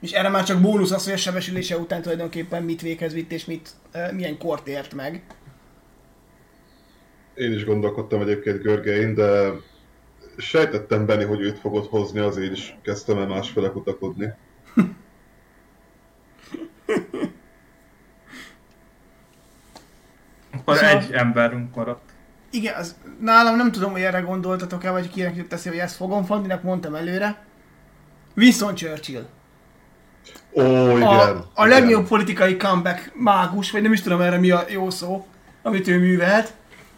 [0.00, 3.44] És erre már csak bónusz az, hogy a sebesülése után tulajdonképpen mit véghez vitt, és
[3.44, 3.70] mit,
[4.12, 5.22] milyen kort ért meg.
[7.34, 9.50] Én is gondolkodtam egyébként Görgein, de
[10.36, 14.32] sejtettem Benni, hogy őt fogod hozni, azért is kezdtem el másfele kutakodni.
[20.56, 20.96] Akkor szóval...
[20.96, 22.10] egy emberünk maradt.
[22.50, 26.24] Igen, az, nálam nem tudom, hogy erre gondoltatok-e, vagy kinek jött teszi, hogy ezt fogom.
[26.24, 27.38] Fandinek mondtam előre.
[28.36, 29.26] Winston Churchill.
[30.52, 31.08] Ó, igen.
[31.08, 31.68] A, a igen.
[31.68, 35.26] legnagyobb politikai comeback mágus, vagy nem is tudom erre mi a jó szó,
[35.62, 36.52] amit ő művelt,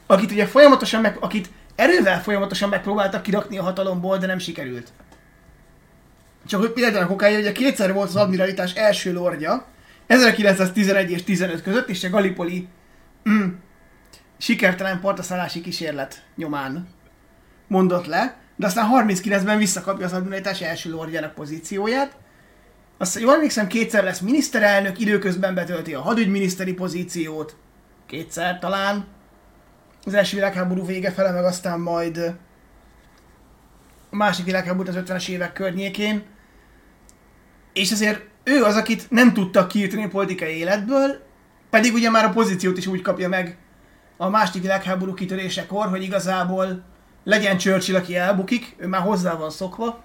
[0.07, 4.93] akit ugye folyamatosan meg, akit erővel folyamatosan megpróbáltak kirakni a hatalomból, de nem sikerült.
[6.47, 9.65] Csak hogy például a kokája, ugye kétszer volt az admiralitás első lordja,
[10.07, 12.69] 1911 és 15 között, és a Gallipoli
[14.39, 16.89] sikertelen partaszállási kísérlet nyomán
[17.69, 22.17] mondott le, de aztán 39-ben visszakapja az admiralitás első lordjának pozícióját.
[22.99, 27.57] Azt jól emlékszem, kétszer lesz miniszterelnök, időközben betölti a hadügyminiszteri pozíciót,
[28.07, 29.07] kétszer talán.
[30.05, 32.37] Az első világháború vége fele, meg aztán majd
[34.11, 36.23] a másik világháború az 50-es évek környékén.
[37.73, 41.30] És azért ő az, akit nem tudtak kiírtani a politikai életből,
[41.71, 43.59] pedig ugye már a pozíciót is úgy kapja meg
[44.17, 46.83] a második világháború kitörésekor, hogy igazából
[47.25, 50.05] legyen Churchill, aki elbukik, ő már hozzá van szokva,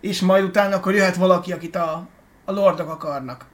[0.00, 2.08] és majd utána akkor jöhet valaki, akit a,
[2.44, 3.46] a lordok akarnak.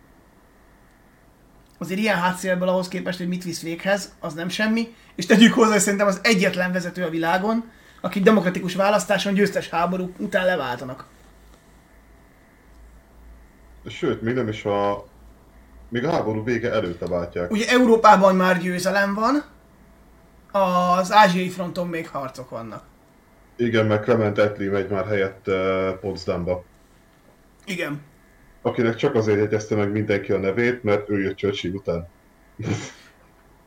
[1.79, 5.70] Azért ilyen hátszélből ahhoz képest, hogy mit visz véghez, az nem semmi, és tegyük hozzá,
[5.70, 7.70] hogy szerintem az egyetlen vezető a világon,
[8.01, 11.07] akik demokratikus választáson győztes háború után leváltanak.
[13.87, 15.05] Sőt, még nem is a...
[15.92, 17.50] Még a háború vége előtte váltják.
[17.50, 19.44] Ugye Európában már győzelem van,
[20.52, 22.85] az ázsiai fronton még harcok vannak.
[23.57, 26.64] Igen, mert Clement Attlee megy már helyett uh, Potsdamba.
[27.64, 28.00] Igen.
[28.62, 32.09] Akinek csak azért jegyezte meg mindenki a nevét, mert ő jött Churchill után.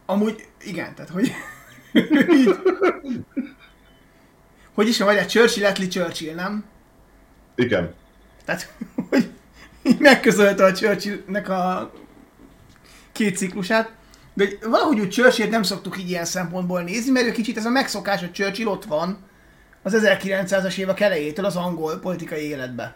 [0.05, 1.31] Amúgy, igen, tehát hogy...
[2.33, 2.59] így-
[4.73, 6.65] hogy is vagy a Churchill, Attlee Churchill, nem?
[7.55, 7.93] Igen.
[8.45, 8.73] Tehát,
[9.09, 9.29] hogy
[9.83, 11.91] így megközölte a Churchillnek a
[13.15, 13.93] két ciklusát.
[14.33, 17.65] De hogy valahogy úgy Churchill nem szoktuk így ilyen szempontból nézni, mert ő kicsit ez
[17.65, 19.17] a megszokás, hogy Churchill ott van
[19.83, 22.95] az 1900-as évek elejétől az angol politikai életbe.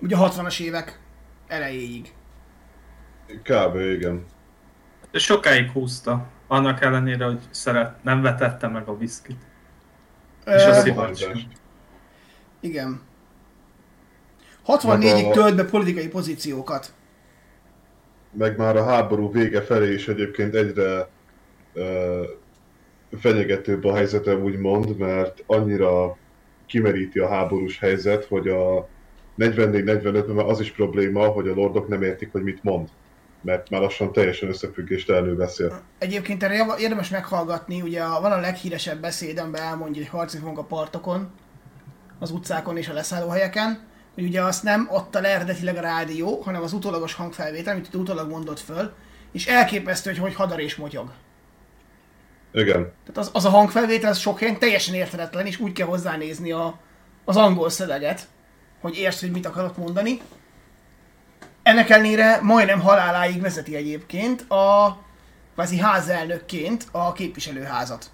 [0.00, 1.00] Ugye a 60-as évek
[1.48, 2.12] elejéig.
[3.42, 3.76] Kb.
[3.76, 4.24] igen.
[5.10, 6.26] De sokáig húzta.
[6.48, 9.40] Annak ellenére, hogy szeret, nem vetette meg a viszkit.
[10.46, 11.24] És Ö, a Ö, szivacs.
[12.60, 12.88] Igen.
[14.66, 16.92] Meg 64-ig a- tölt be politikai pozíciókat.
[18.32, 21.08] Meg már a háború vége felé is egyébként egyre
[21.74, 22.26] uh,
[23.20, 26.16] fenyegetőbb a helyzetem úgymond, mert annyira
[26.66, 28.88] kimeríti a háborús helyzet, hogy a
[29.38, 32.88] 44-45-ben már az is probléma, hogy a lordok nem értik, hogy mit mond.
[33.40, 35.82] Mert már lassan teljesen összefüggéstelenül beszél.
[35.98, 40.58] Egyébként erre érdemes meghallgatni, ugye a, van a leghíresebb beszéd, amiben elmondja, hogy harci fogunk
[40.58, 41.30] a partokon,
[42.18, 43.87] az utcákon és a leszállóhelyeken,
[44.18, 48.30] hogy ugye azt nem adta le eredetileg a rádió, hanem az utólagos hangfelvétel, amit utólag
[48.30, 48.92] mondott föl,
[49.32, 51.12] és elképesztő, hogy hogy hadar és motyog.
[52.52, 52.82] Igen.
[52.82, 56.78] Tehát az, az a hangfelvétel az sok helyen teljesen érthetetlen, és úgy kell hozzánézni a,
[57.24, 58.28] az angol szöveget,
[58.80, 60.20] hogy értsd, hogy mit akarott mondani.
[61.62, 64.98] Ennek ellenére majdnem haláláig vezeti egyébként a
[65.54, 68.10] kvázi házelnökként a képviselőházat.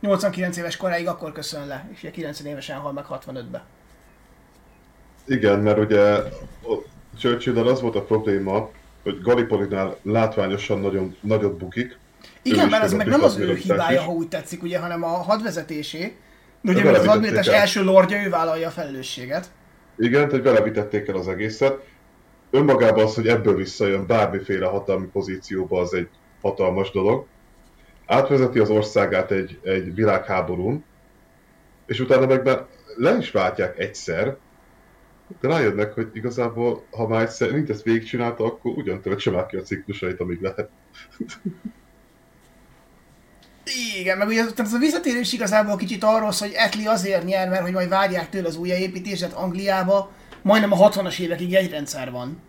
[0.00, 3.62] 89 éves koráig akkor köszön le, és ugye 90 évesen hal meg 65-be.
[5.28, 6.22] Igen, mert ugye
[7.18, 8.70] churchill az volt a probléma,
[9.02, 11.98] hogy Gallipolinál látványosan nagyon, nagyot bukik.
[12.22, 14.06] Ő Igen, mert az meg nem az ő admiralitás hibája, is.
[14.06, 16.16] ha úgy tetszik, ugye, hanem a hadvezetésé.
[16.60, 17.06] De ugye, mert
[17.38, 17.54] az el.
[17.54, 19.50] első lordja, ő vállalja a felelősséget.
[19.98, 21.84] Igen, tehát belevitették el az egészet.
[22.50, 26.08] Önmagában az, hogy ebből visszajön bármiféle hatalmi pozícióba, az egy
[26.40, 27.26] hatalmas dolog.
[28.06, 30.84] Átvezeti az országát egy, egy világháborún,
[31.86, 34.36] és utána meg le is váltják egyszer,
[35.40, 39.62] de rájönnek, hogy igazából, ha már egyszer mindezt végigcsinálta, akkor ugyan töltse már ki a
[39.62, 40.70] ciklusait, amíg lehet.
[43.98, 47.48] Igen, meg ugye tehát ez a visszatérés igazából kicsit arról szól, hogy Etli azért nyer,
[47.48, 50.10] mert hogy majd várják tőle az újjáépítést, tehát Angliába
[50.42, 52.42] majdnem a 60-as évekig egy rendszer van.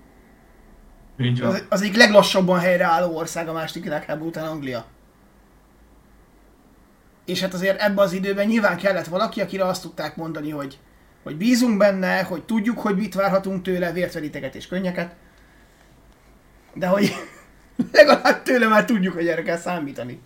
[1.18, 1.50] Így van.
[1.50, 4.86] Az, az egyik leglassabban helyreálló ország a második világháború után Anglia.
[7.26, 10.80] És hát azért ebben az időben nyilván kellett valaki, akire azt tudták mondani, hogy,
[11.24, 15.16] hogy bízunk benne, hogy tudjuk, hogy mit várhatunk tőle, vértveríteket és könnyeket.
[16.74, 17.16] De hogy
[17.92, 20.22] legalább tőle már tudjuk, hogy erre kell számítani.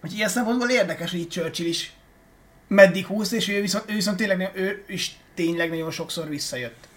[0.00, 1.92] Hogy ilyen szempontból érdekes, hogy itt Churchill is
[2.68, 6.88] meddig húz, és ő viszont, ő viszont tényleg, ő is tényleg nagyon sokszor visszajött.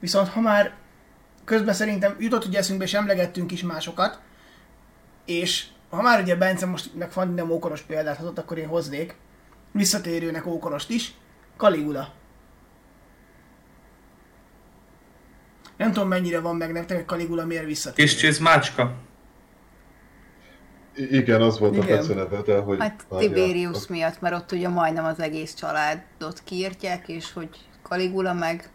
[0.00, 0.74] Viszont ha már
[1.44, 4.20] közben szerintem jutott ugye eszünkbe, és emlegettünk is másokat,
[5.24, 9.14] és ha már ugye Bence most meg Fanni nem ókoros példát hozott, akkor én hoznék
[9.72, 11.14] visszatérőnek ókorost is,
[11.56, 12.08] Caligula.
[15.76, 18.04] Nem tudom mennyire van meg nektek, hogy Caligula miért visszatér.
[18.04, 18.94] Kis csizmácska.
[20.96, 21.86] I- igen, az volt Igen.
[21.86, 22.78] a beceneve, de hogy...
[22.80, 27.48] Hát Tiberius az- miatt, mert ott ugye majdnem az egész családot kiírtják, és hogy
[27.82, 28.70] Caligula meg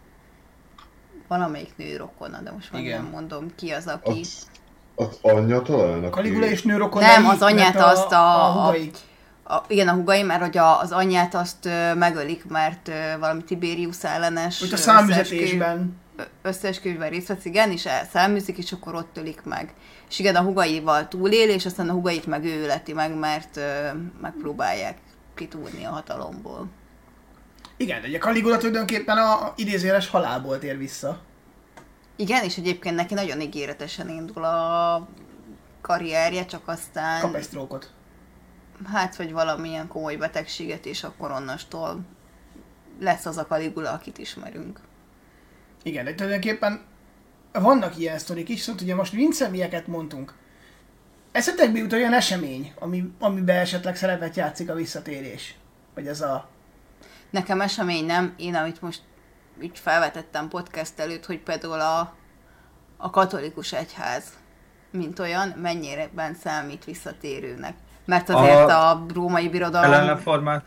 [1.28, 3.02] valamelyik nő rokona, de most már Igen.
[3.02, 4.20] nem mondom ki az, aki...
[4.20, 4.46] Az,
[4.94, 6.04] az anyja talán?
[6.04, 8.94] aki- Caligula és nőrokon Nem, az anyját azt a- a, hugaik.
[8.94, 9.07] A,
[9.68, 14.04] igen, a hugai, mert hogy a, az anyját azt ö, megölik, mert ö, valami Tiberius
[14.04, 15.96] ellenes Hogy a számüzetésben
[16.42, 19.74] összeesküvésben részt vesz, igen, és elszáműzik, és akkor ott ölik meg.
[20.08, 23.88] És igen, a hugaival túlél, és aztán a hugait meg ő öleti meg, mert ö,
[24.20, 24.98] megpróbálják
[25.34, 26.66] kitúrni a hatalomból.
[27.76, 31.20] Igen, de ugye Caligula tulajdonképpen a idézőjeles halálból tér vissza.
[32.16, 35.08] Igen, és egyébként neki nagyon ígéretesen indul a
[35.80, 37.20] karrierje, csak aztán...
[37.20, 37.90] Kap egy sztrókot.
[38.86, 42.00] Hát, vagy valamilyen komoly betegséget, és akkor onnastól
[43.00, 44.80] lesz az a Caligula, akit ismerünk.
[45.82, 46.82] Igen, de tulajdonképpen
[47.52, 50.34] vannak ilyen sztorik is, szóval ugye most vincemieket mondtunk.
[51.32, 55.56] Eszetekbe jut olyan esemény, ami, amiben esetleg szerepet játszik a visszatérés?
[55.94, 56.48] Vagy ez a...
[57.30, 59.02] Nekem esemény nem, én amit most
[59.62, 62.16] így felvetettem podcast előtt, hogy például a,
[62.96, 64.24] a katolikus egyház,
[64.90, 66.10] mint olyan, mennyire
[66.40, 67.74] számít visszatérőnek.
[68.08, 69.92] Mert azért a, a római birodalom...
[69.92, 70.64] Ellenformát.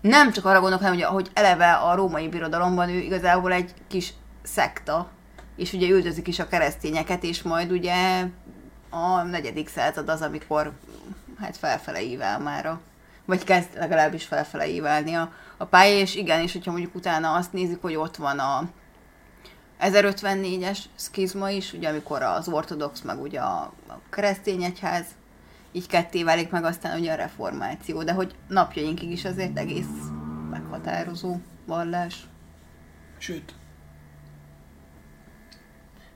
[0.00, 4.12] Nem csak arra gondolok, hanem hogy, hogy eleve a római birodalomban ő igazából egy kis
[4.42, 5.08] szekta,
[5.56, 8.24] és ugye üldözik is a keresztényeket, és majd ugye
[8.90, 10.72] a negyedik század az, amikor
[11.40, 12.80] hát felfele ível már a,
[13.24, 17.52] vagy kezd legalábbis felfele ívelni a, a pálya, és igen, és hogyha mondjuk utána azt
[17.52, 18.62] nézik, hogy ott van a
[19.80, 25.04] 1054-es szkizma is, ugye amikor az ortodox, meg ugye a, a keresztény egyház
[25.78, 30.10] így ketté válik meg aztán ugye a reformáció, de hogy napjainkig is azért egész
[30.50, 31.36] meghatározó
[31.66, 32.26] vallás.
[33.18, 33.54] Sőt.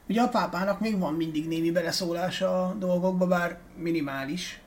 [0.08, 4.60] Ugye a pápának még van mindig némi beleszólása a dolgokba, bár minimális.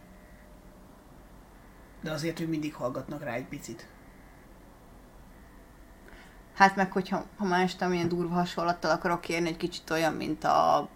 [2.01, 3.87] De azért ő mindig hallgatnak rá egy picit.
[6.53, 10.43] Hát meg, hogyha ha más nem ilyen durva hasonlattal akarok kérni, egy kicsit olyan, mint
[10.43, 10.89] a,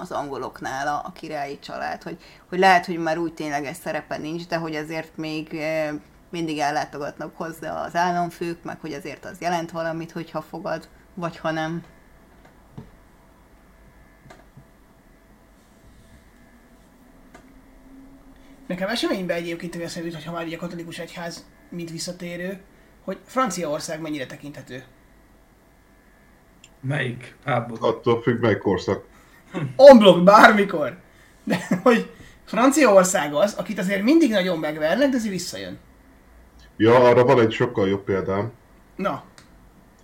[0.00, 2.16] az angoloknál a, a királyi család, hogy,
[2.48, 5.94] hogy lehet, hogy már úgy tényleges szerepe nincs, de hogy azért még e,
[6.30, 11.50] mindig ellátogatnak hozzá az államfők, meg hogy azért az jelent valamit, hogyha fogad, vagy ha
[11.50, 11.84] nem.
[18.66, 22.60] Nekem eseményben egyébként hogy eszembe jut, hogy ha már ugye a katolikus egyház mint visszatérő,
[23.04, 24.84] hogy Franciaország mennyire tekinthető.
[26.80, 27.84] Melyik háború?
[27.84, 29.04] Attól függ, mely korszak.
[29.76, 30.96] Omblok bármikor.
[31.44, 32.10] De hogy
[32.44, 35.78] Franciaország az, akit azért mindig nagyon megvernek, de azért visszajön.
[36.76, 38.52] Ja, arra van egy sokkal jobb példám.
[38.96, 39.24] Na,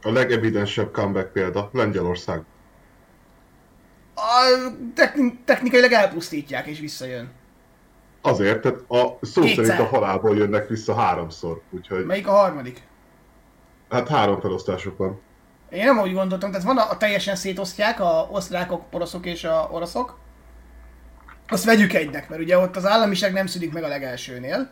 [0.03, 2.43] A legevidensebb comeback példa, Lengyelország.
[4.15, 7.31] a techni- technikailag elpusztítják és visszajön.
[8.21, 9.65] Azért, tehát a szó Kétszer.
[9.65, 12.83] szerint a halálból jönnek vissza háromszor, úgyhogy Melyik a harmadik?
[13.91, 15.21] hát három felosztásuk van.
[15.71, 19.69] Én nem úgy gondoltam, tehát van a, a teljesen szétosztják, a osztrákok, poroszok és a
[19.73, 20.19] oroszok.
[21.49, 24.71] Azt vegyük egynek, mert ugye ott az államiság nem szűnik meg a legelsőnél.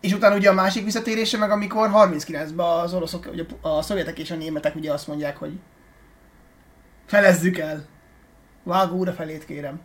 [0.00, 4.30] És utána ugye a másik visszatérése meg, amikor 39-ben az oroszok, ugye a szovjetek és
[4.30, 5.60] a németek ugye azt mondják, hogy
[7.06, 7.86] felezzük el.
[8.62, 9.80] Vágó úra felét kérem.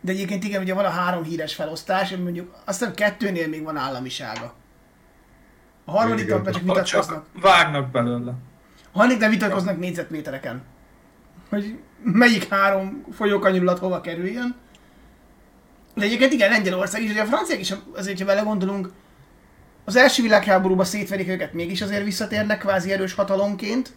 [0.00, 3.76] De egyébként igen, ugye van a három híres felosztás, mondjuk azt hiszem kettőnél még van
[3.76, 4.54] államisága.
[5.90, 7.26] A csak Ott vitatkoznak.
[7.40, 8.30] vágnak belőle.
[8.92, 10.62] A harmadiknál vitatkoznak négyzetmétereken.
[11.48, 14.56] Hogy melyik három folyókanyulat hova kerüljön.
[15.94, 18.90] De egyébként igen, Lengyelország is, ugye a franciák is, azért, ha vele gondolunk,
[19.84, 23.92] az első világháborúban szétverik őket, mégis azért visszatérnek kvázi erős hatalomként.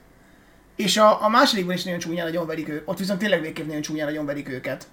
[0.75, 2.83] És a, a másodikban is nagyon csúnyán nagyon verik őket.
[2.85, 4.87] Ott viszont tényleg végképp nagyon csúnyán nagyon verik őket.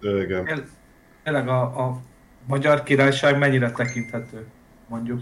[0.00, 0.64] Igen.
[1.24, 2.00] Tényleg a, a
[2.46, 4.46] magyar királyság mennyire tekinthető,
[4.88, 5.20] mondjuk.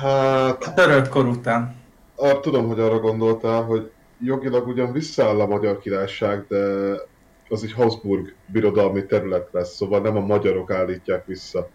[0.00, 1.76] Hát, A török kor után.
[2.16, 6.58] arra tudom, hogy arra gondoltál, hogy jogilag ugyan visszaáll a magyar királyság, de
[7.48, 11.68] az egy Habsburg birodalmi terület lesz, szóval nem a magyarok állítják vissza.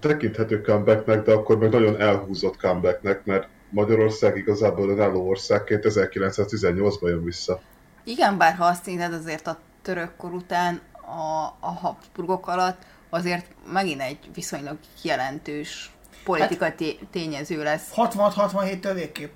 [0.00, 7.24] Tekinthető comebacknek, de akkor meg nagyon elhúzott comebacknek, mert Magyarország igazából önálló országként 1918-ban jön
[7.24, 7.60] vissza.
[8.04, 12.82] Igen, bár ha azt nézed, azért a török kor után a, a Habsburgok alatt
[13.14, 15.90] azért megint egy viszonylag jelentős
[16.24, 17.90] politikai té- tényező lesz.
[17.96, 19.32] 66-67-től végképp.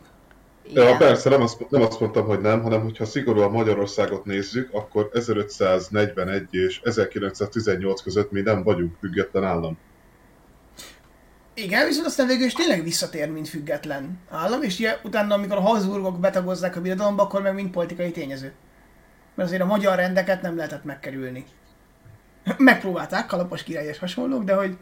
[0.73, 0.99] Ja, Igen.
[0.99, 6.47] persze, nem azt, nem azt mondtam, hogy nem, hanem hogyha szigorúan Magyarországot nézzük, akkor 1541
[6.51, 9.79] és 1918 között mi nem vagyunk független állam.
[11.55, 15.61] Igen, viszont aztán végül is tényleg visszatér, mint független állam, és ugye utána, amikor a
[15.61, 18.53] Habsburgok betagozzák a birodalomba, akkor meg mint politikai tényező.
[19.35, 21.45] Mert azért a magyar rendeket nem lehetett megkerülni.
[22.57, 24.77] Megpróbálták, kalapos király és hasonlók, de hogy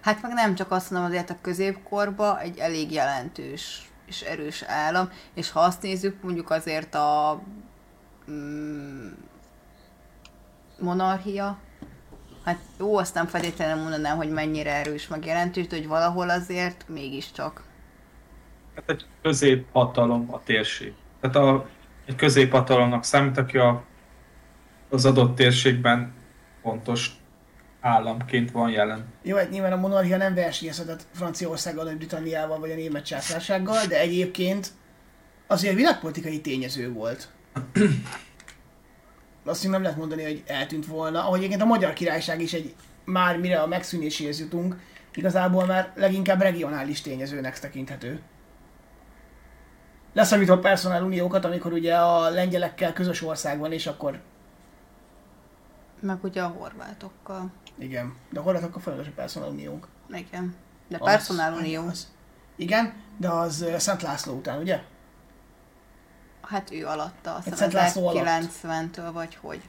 [0.00, 5.10] Hát meg nem csak azt mondom, azért a középkorba egy elég jelentős és erős állam,
[5.34, 7.42] és ha azt nézzük, mondjuk azért a
[8.30, 9.08] mm,
[10.78, 11.58] monarchia,
[12.44, 16.84] Hát jó, azt nem feltétlenül mondanám, hogy mennyire erős meg jelentős, de hogy valahol azért
[16.88, 17.62] mégiscsak.
[18.74, 20.94] Hát egy középhatalom a térség.
[21.20, 21.66] Tehát a,
[22.06, 23.84] egy középhatalomnak számít, aki a,
[24.90, 26.12] az adott térségben
[26.62, 27.10] fontos
[27.80, 29.04] államként van jelen.
[29.22, 34.00] Jó, hát nyilván a monarchia nem versenyezhetett Franciaországgal, vagy Britanniával, vagy a német császársággal, de
[34.00, 34.72] egyébként
[35.46, 37.28] azért világpolitikai tényező volt.
[39.44, 41.24] Azt nem lehet mondani, hogy eltűnt volna.
[41.26, 44.76] Ahogy egyébként a Magyar Királyság is egy már mire a megszűnéséhez jutunk,
[45.14, 48.20] igazából már leginkább regionális tényezőnek tekinthető.
[50.14, 54.20] Leszámítva a personál uniókat, amikor ugye a lengyelekkel közös ország van, és akkor
[56.02, 57.50] Meg ugye a horvátokkal.
[57.78, 58.14] igen.
[58.30, 59.86] De a horvátokkal fontos a personál uniónk.
[60.10, 60.54] Igen.
[60.88, 61.86] De Az- personál unió.
[61.86, 62.08] az.
[62.56, 64.82] Igen, de az ö, Szent László után, ugye?
[66.42, 68.24] Hát ő alatta, azt Egy hiszem Szent László alatt.
[68.62, 69.60] 90-től vagy hogy.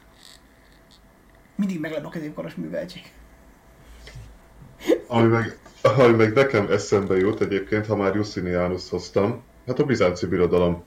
[1.55, 3.11] Mindig meglep a középkoros műveltség.
[5.07, 10.25] Ami meg, ami meg nekem eszembe jut egyébként, ha már Justinianus hoztam, hát a bizánci
[10.27, 10.83] birodalom.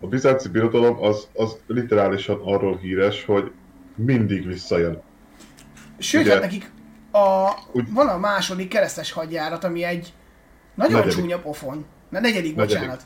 [0.00, 3.52] A bizánci birodalom az, az literálisan arról híres, hogy
[4.04, 5.02] mindig visszajön.
[5.98, 6.70] Sőt, Ugye- hát nekik
[7.12, 10.12] a, Úgy- van a második keresztes hadjárat, ami egy
[10.74, 11.16] nagyon Negyedik.
[11.18, 11.84] csúnya pofon.
[12.08, 12.76] Na, negyedik, Negyedik.
[12.78, 13.02] bocsánat.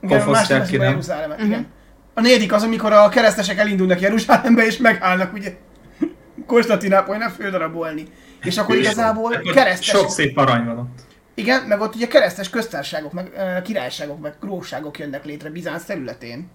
[0.00, 0.96] Igen, a második ki, nem?
[0.96, 1.44] Mhm.
[1.44, 1.66] igen.
[2.14, 5.56] A negyedik az, amikor a keresztesek elindulnak Jeruzsálembe, és megállnak ugye
[6.46, 8.04] Konstantinápolynak fődarabolni.
[8.42, 9.86] És akkor igazából keresztes...
[9.86, 11.00] Sok szép arany van ott.
[11.34, 16.48] Igen, meg ott ugye keresztes köztárságok, meg ö, királyságok, meg grófságok jönnek létre Bizánc területén.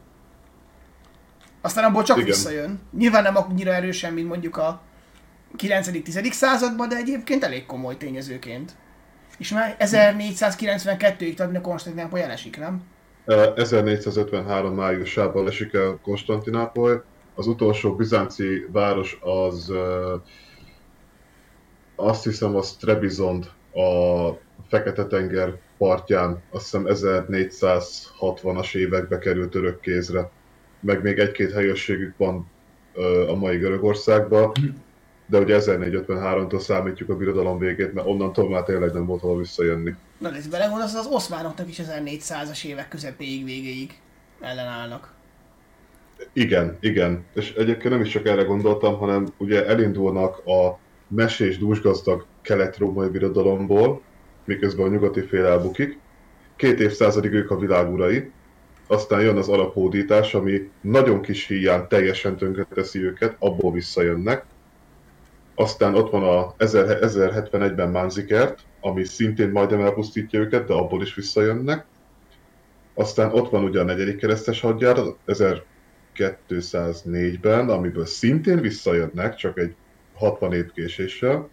[1.62, 2.28] Aztán abból csak Igen.
[2.28, 2.80] visszajön.
[2.98, 4.82] Nyilván nem annyira erősen, mint mondjuk a
[5.58, 6.32] 9.-10.
[6.32, 8.72] században, de egyébként elég komoly tényezőként.
[9.38, 12.82] És már 1492-ig tehát Konstantinápoly elesik, nem?
[13.26, 17.02] Eh, 1453 májusában esik el Konstantinápoly.
[17.36, 19.72] Az utolsó bizánci város az
[21.96, 24.30] azt hiszem az Trebizond a
[24.70, 30.30] Fekete-tenger partján, azt hiszem 1460-as évekbe került török kézre.
[30.82, 32.50] Meg még egy-két helyőrségük van
[33.28, 34.52] a mai Görögországban,
[35.26, 39.96] de ugye 1453-tól számítjuk a birodalom végét, mert onnantól már tényleg nem volt hova visszajönni.
[40.18, 44.00] Na ez belegondolsz, az oszmánoknak is 1400-as évek közepéig végéig
[44.40, 45.14] ellenállnak.
[46.34, 47.26] Igen, igen.
[47.34, 54.02] És egyébként nem is csak erre gondoltam, hanem ugye elindulnak a mesés dúsgazdag kelet-római birodalomból,
[54.46, 56.00] miközben a nyugati fél elbukik.
[56.56, 58.32] Két évszázadig ők a világ urai,
[58.92, 64.46] aztán jön az arab hódítás, ami nagyon kis híján teljesen tönkreteszi őket, abból visszajönnek.
[65.56, 71.16] Aztán ott van a 1000 1071-ben Manzikert, ami szintén majdnem elpusztítja őket, de abból is
[71.16, 71.86] visszajönnek.
[72.94, 79.76] Aztán ott van ugye a negyedik keresztes hadjárat, 1204-ben, amiből szintén visszajönnek, csak egy
[80.14, 81.50] 60 év késéssel.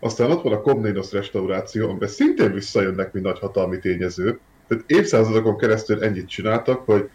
[0.00, 4.40] Aztán ott van a Komnénos restauráció, amiben szintén visszajönnek, mint nagyhatalmi tényező.
[4.66, 7.10] Tehát évszázadokon keresztül ennyit csináltak, hogy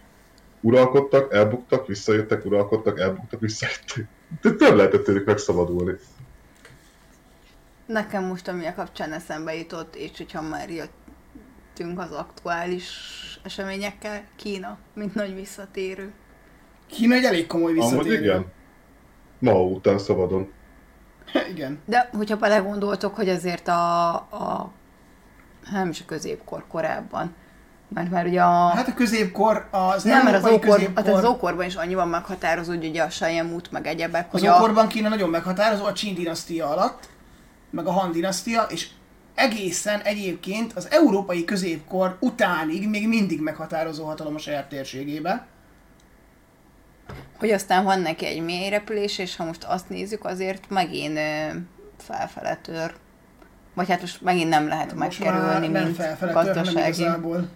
[0.61, 4.05] uralkodtak, elbuktak, visszajöttek, uralkodtak, elbuktak, visszajöttek.
[4.41, 5.93] De nem lehetett tőlük megszabadulni.
[7.85, 12.89] Nekem most ami a kapcsán eszembe jutott, és hogyha már jöttünk az aktuális
[13.43, 16.11] eseményekkel, Kína, mint nagy visszatérő.
[16.87, 18.21] Kína egy elég komoly Amúgy visszatérő.
[18.21, 18.45] igen.
[19.39, 20.51] Ma után szabadon.
[21.53, 21.79] igen.
[21.85, 24.71] De hogyha belegondoltok, hogy azért a, a
[25.71, 27.35] nem is a középkor korábban,
[27.93, 28.67] mert már ugye a...
[28.67, 32.71] Hát a középkor, az nem, mert az, ókor, középkor, hát az ókorban is annyiban meghatározó,
[32.71, 36.15] hogy ugye a Sajemút, meg egyebek, Az hogy a, ókorban Kína nagyon meghatározó a Qin
[36.15, 37.09] dinasztia alatt,
[37.69, 38.87] meg a Han dinasztia, és
[39.35, 45.45] egészen egyébként az európai középkor utánig még mindig meghatározó hatalom a saját térségébe.
[47.39, 51.19] hogy aztán van neki egy mély repülés, és ha most azt nézzük, azért megint
[51.97, 52.93] felfele tör.
[53.73, 57.49] Vagy hát most megint nem lehet Most már megkerülni, mint felfele tör, gazdasági igazából.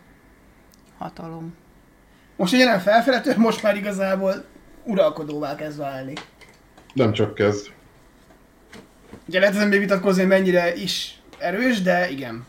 [0.97, 1.55] Hatalom.
[2.35, 4.45] Most ugye nem felfele tör, most már igazából
[4.83, 6.13] uralkodóvá kezd válni.
[6.93, 7.67] Nem csak kezd.
[9.27, 12.45] Ugye lehet ezen még vitatkozni, mennyire is erős, de igen.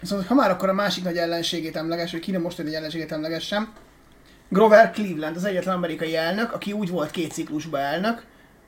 [0.00, 3.72] Viszont ha már akkor a másik nagy ellenségét emleges, vagy Kína most egy ellenségét emlegessem,
[4.48, 8.24] Grover Cleveland az egyetlen amerikai elnök, aki úgy volt két ciklusban elnök,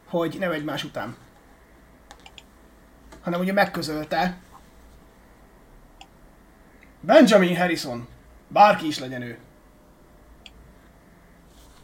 [0.06, 1.16] hogy nem egymás után.
[3.20, 4.36] Hanem ugye megközölte
[7.00, 8.08] Benjamin Harrison,
[8.48, 9.38] bárki is legyen ő.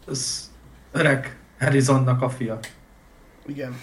[0.07, 0.51] Az
[0.93, 2.59] öreg Harrisonnak a fia.
[3.47, 3.81] Igen.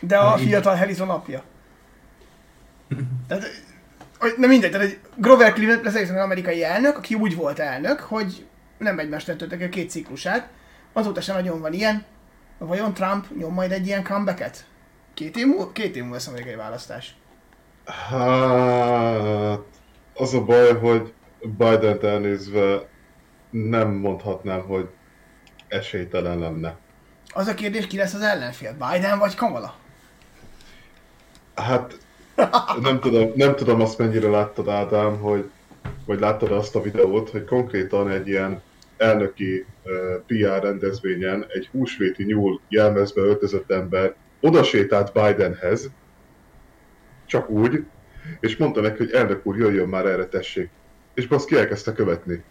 [0.00, 0.46] De a így.
[0.46, 1.42] fiatal Harrison apja.
[3.26, 3.44] Tehát,
[4.36, 8.46] na mindegy, tehát egy Grover Cleveland lesz egy amerikai elnök, aki úgy volt elnök, hogy
[8.78, 10.48] nem egymást töltöttek a két ciklusát,
[10.92, 12.04] Azóta sem nagyon van ilyen.
[12.58, 14.64] Vajon Trump nyom majd egy ilyen comebacket?
[15.14, 17.16] Két év múlva, két év múlva lesz amerikai választás.
[17.90, 19.60] Hát,
[20.14, 21.12] az a baj, hogy
[21.58, 22.88] Biden-t elnézve
[23.50, 24.88] nem mondhatnám, hogy
[25.68, 26.76] esélytelen lenne.
[27.32, 28.72] Az a kérdés, ki lesz az ellenfél?
[28.72, 29.74] Biden vagy Kamala?
[31.54, 31.98] Hát,
[32.80, 35.50] nem tudom, nem tudom azt mennyire láttad Ádám, hogy,
[36.06, 38.62] vagy láttad azt a videót, hogy konkrétan egy ilyen
[38.96, 39.92] elnöki uh,
[40.26, 45.90] PR rendezvényen egy húsvéti nyúl jelmezbe öltözött ember oda sétált Bidenhez,
[47.30, 47.84] csak úgy,
[48.40, 50.70] és mondta neki, hogy elnök úr, jöjjön már erre, tessék.
[51.14, 52.42] És baszki elkezdte követni.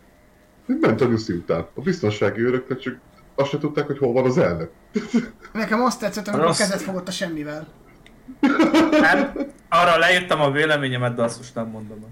[0.65, 1.67] Ment a nyuszi után.
[1.73, 2.97] A biztonsági őröknek csak
[3.35, 4.69] azt se tudták, hogy hol van az elnök.
[5.53, 6.57] Nekem azt tetszett, amikor Rossz.
[6.57, 7.67] kezet fogott a semmivel.
[8.91, 9.31] Nem,
[9.69, 12.05] arra leírtam a véleményemet, de azt most nem mondom.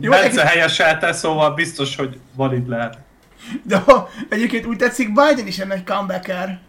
[0.00, 2.98] Jó, Bence egyébként- helyeselte, szóval biztos, hogy valid lehet.
[3.62, 6.60] De ha egyébként úgy tetszik, Biden is egy comebacker.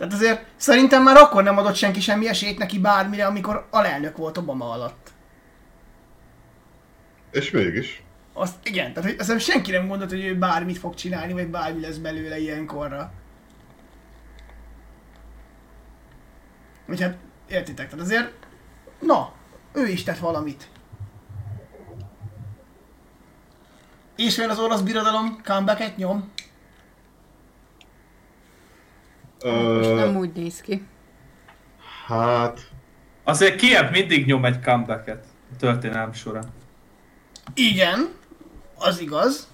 [0.00, 4.36] Tehát azért szerintem már akkor nem adott senki semmi esélyt neki bármire, amikor alelnök volt
[4.36, 5.12] Obama alatt.
[7.30, 8.02] És mégis.
[8.32, 11.80] Azt, igen, tehát hogy azt senki nem gondolt, hogy ő bármit fog csinálni, vagy bármi
[11.80, 13.12] lesz belőle ilyenkorra.
[16.86, 17.16] Vagy hát,
[17.48, 18.32] értitek, tehát azért,
[19.00, 19.32] na,
[19.72, 20.68] ő is tett valamit.
[24.16, 26.32] És olyan az orosz birodalom comebacket nyom.
[29.44, 30.86] Most nem Ö, úgy néz ki.
[32.06, 32.60] hát,
[33.24, 36.44] Azért Kiev mindig nyom egy comebacket a történelem során.
[37.54, 38.08] Igen,
[38.78, 39.48] az igaz.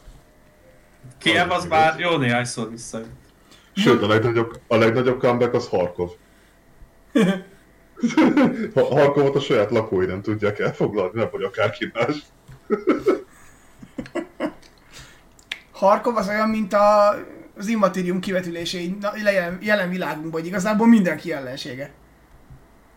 [1.18, 3.08] Kiev Az az már jó néhányszor visszajött.
[3.74, 6.10] sőt, a legnagyobb, a legnagyobb comeback az Harkov.
[8.74, 12.14] Ha- Harkovot a saját lakói nem tudják elfoglalni, nem vagy akárki más.
[15.72, 17.14] Harkov az olyan, mint a,
[17.56, 21.90] az immatérium kivetülésé na, jelen, jelen világunkban, hogy igazából mindenki ellensége.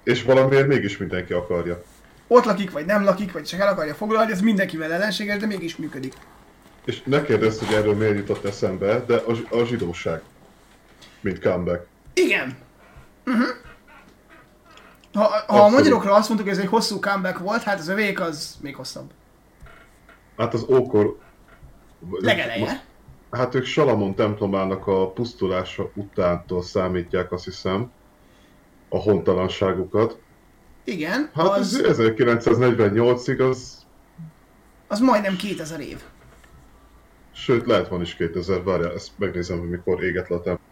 [0.04, 1.84] És valamiért mégis mindenki akarja.
[2.28, 5.76] Ott lakik, vagy nem lakik, vagy csak el akarja foglalni, ez mindenkivel ellenséges, de mégis
[5.76, 6.14] működik.
[6.86, 10.22] És ne kérdezz, hogy erről miért jutott eszembe, de a, a zsidóság.
[11.22, 11.88] Mint comeback.
[12.14, 12.58] Igen.
[13.26, 13.48] Uh-huh.
[15.14, 18.20] Ha, ha a magyarokra azt mondtuk, hogy ez egy hosszú comeback volt, hát az övék
[18.20, 19.12] az még hosszabb.
[20.38, 21.18] Hát az ókor...
[22.10, 22.88] Legeleje.
[23.32, 27.92] Hát ők Salamon templomának a pusztulása utántól számítják, azt hiszem,
[28.90, 30.18] a hontalanságukat.
[30.84, 33.86] Igen, Hát az, ez 1948-ig az...
[34.88, 36.02] az majdnem 2000 év.
[37.32, 40.68] Sőt, lehet van is 2000, várjál, ezt megnézem, hogy mikor éget le a templom.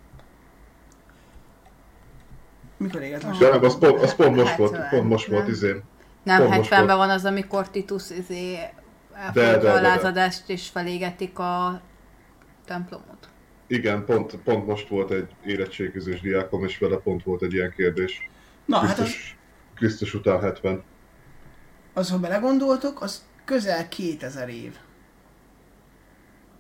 [2.78, 3.36] Mikor éget le?
[3.40, 5.52] De nem, az pont, az pont most volt, 70, pont most volt nem?
[5.52, 5.84] izén.
[6.24, 6.98] Nem, Pont most 70-ben volt.
[6.98, 8.58] van az, amikor Titus izé
[9.14, 11.82] elfogadja a lázadást és felégetik a
[12.68, 13.30] templomot.
[13.68, 18.30] Igen, pont, pont most volt egy érettségizős diákom, és vele pont volt egy ilyen kérdés.
[18.66, 19.38] Na, hát az, Krisztus,
[19.76, 20.84] Krisztus után 70.
[21.94, 24.76] az, ha belegondoltok, az közel 2000 év.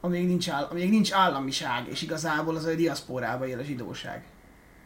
[0.01, 4.23] Amíg nincs, áll, amíg nincs államiság, és igazából az a diaszporába él a zsidóság.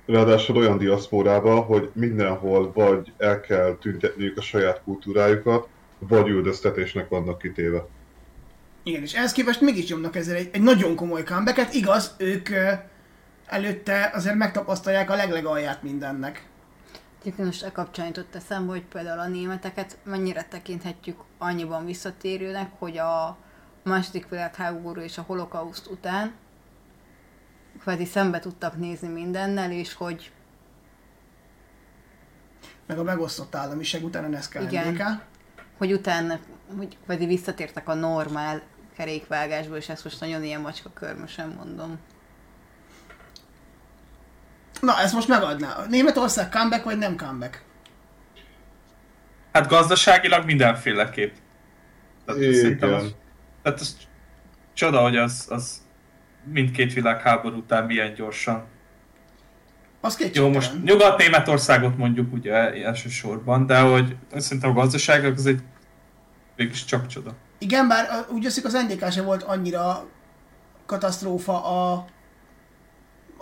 [0.05, 5.67] Ráadásul olyan diaszporába, hogy mindenhol vagy el kell tüntetniük a saját kultúrájukat,
[5.99, 7.85] vagy üldöztetésnek vannak kitéve.
[8.83, 11.73] Igen, és ehhez képest mégis nyomnak ezzel egy, egy nagyon komoly comebacket.
[11.73, 12.71] Igaz, ők ö,
[13.45, 16.49] előtte azért megtapasztalják a leglegalját mindennek.
[17.21, 22.97] Egyébként most e kapcsán jutott eszembe, hogy például a németeket mennyire tekinthetjük annyiban visszatérőnek, hogy
[22.97, 23.37] a
[23.83, 26.33] második világháború és a holokauszt után
[27.79, 30.31] kvázi szembe tudtak nézni mindennel, és hogy
[32.85, 35.21] Meg a megosztott államiság után a NSZK Igen.
[35.81, 36.39] Hogy utána
[36.77, 38.61] hogy kvázi visszatértek a normál
[38.97, 41.99] kerékvágásból, és ezt most nagyon ilyen macska körmösen mondom.
[44.81, 45.85] Na, ezt most megadná.
[45.89, 47.63] Németország comeback vagy nem comeback?
[49.51, 51.33] Hát gazdaságilag mindenféleképp.
[52.25, 52.53] Tehát Igen.
[52.53, 53.15] szerintem az,
[53.63, 53.97] tehát az
[54.73, 55.81] csoda, hogy az, az
[56.43, 58.65] mindkét világháború után milyen gyorsan.
[60.01, 60.51] Az Jó, kétségtelen.
[60.51, 62.53] most Nyugat-Németországot mondjuk ugye
[62.83, 65.61] elsősorban, de hogy szerintem a gazdaságnak az egy
[66.55, 67.35] mégis csak csoda.
[67.57, 70.07] Igen, bár úgy veszik az NDK se volt annyira
[70.85, 72.05] katasztrófa a,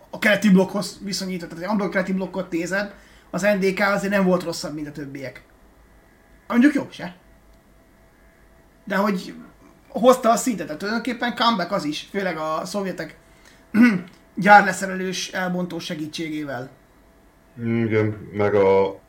[0.09, 1.47] a keleti blokkhoz viszonyítva.
[1.47, 2.93] Tehát, ha a keleti blokkot nézed,
[3.29, 5.43] az NDK azért nem volt rosszabb, mint a többiek.
[6.47, 7.15] Mondjuk jobb se.
[8.85, 9.33] De hogy
[9.87, 13.17] hozta a szintet, tehát tulajdonképpen comeback az is, főleg a szovjetek
[14.35, 16.69] gyárleszerelős elbontó segítségével.
[17.63, 18.99] Igen, meg a...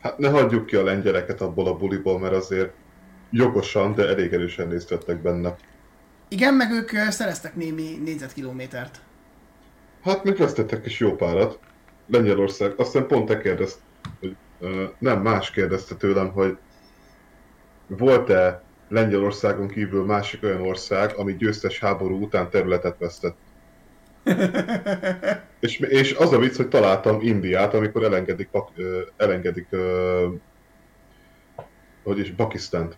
[0.00, 2.72] Hát ne hagyjuk ki a lengyeleket abból a buliból, mert azért
[3.34, 5.56] jogosan, de elég erősen részt vettek benne.
[6.28, 9.00] Igen, meg ők szereztek némi négyzetkilométert.
[10.02, 11.58] Hát még vesztettek is jó párat.
[12.06, 13.78] Lengyelország, azt hiszem pont te kérdezt,
[14.20, 14.36] hogy
[14.98, 16.56] nem, más kérdezte tőlem, hogy
[17.86, 23.36] volt-e Lengyelországon kívül másik olyan ország, ami győztes háború után területet vesztett.
[25.60, 28.48] és, és az a vicc, hogy találtam Indiát, amikor elengedik,
[29.16, 29.68] elengedik
[32.02, 32.96] hogy is, Pakisztánt.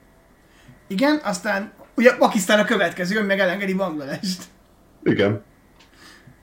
[0.87, 4.45] Igen, aztán ugye Pakisztán a következő, meg elengedi Bangladest.
[5.03, 5.43] Igen.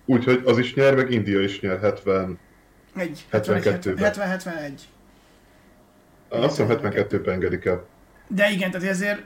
[0.05, 2.39] Úgyhogy az is nyer, meg India is nyer 70.
[2.95, 4.13] Egy, 72-ben.
[4.15, 4.71] 70-71.
[6.29, 7.85] Azt hiszem 72-ben engedik el.
[8.27, 9.21] De igen, tehát ezért...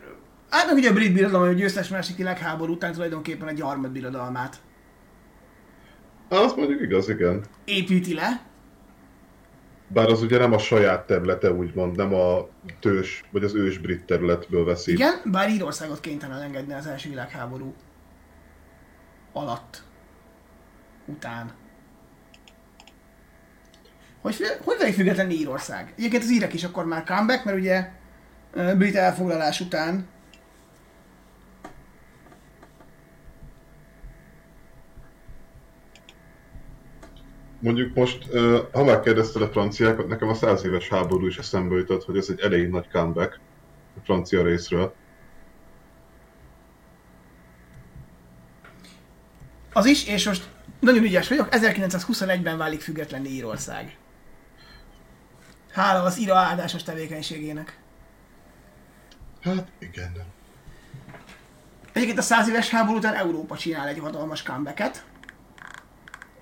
[0.50, 4.56] Hát meg ugye a brit birodalom, hogy győztes második világháború után tulajdonképpen egy harmad birodalmát
[6.28, 7.44] Azt mondjuk igaz, igen.
[7.66, 8.42] építi le.
[9.88, 12.48] Bár az ugye nem a saját területe, úgymond, nem a
[12.80, 14.92] tős, vagy az ős brit területből veszi.
[14.92, 17.74] Igen, bár Írországot kénytelen engedni az első világháború
[19.34, 19.84] alatt.
[21.06, 21.52] Után.
[24.22, 25.94] Hogy, hogy válik független Írország?
[25.98, 27.90] Egyébként az írek is akkor már comeback, mert ugye
[28.78, 30.08] brit elfoglalás után
[37.68, 38.28] Mondjuk most,
[38.72, 42.40] ha megkérdezted a franciákat, nekem a száz éves háború is eszembe jutott, hogy ez egy
[42.40, 43.40] elég nagy comeback
[43.98, 44.94] a francia részről.
[49.74, 50.50] az is, és most
[50.80, 53.98] nagyon ügyes vagyok, 1921-ben válik független Írország.
[55.72, 57.80] Hála az ira áldásos tevékenységének.
[59.42, 60.12] Hát igen.
[61.94, 65.04] Egyébként a száz éves háború után Európa csinál egy hatalmas comebacket.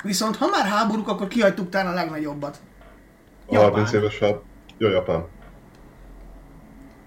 [0.03, 2.59] Viszont ha már háborúk, akkor kihagytuk talán a legnagyobbat.
[3.49, 3.69] Japán.
[3.69, 4.43] 30 éves háború.
[4.77, 5.25] Jó, Japán.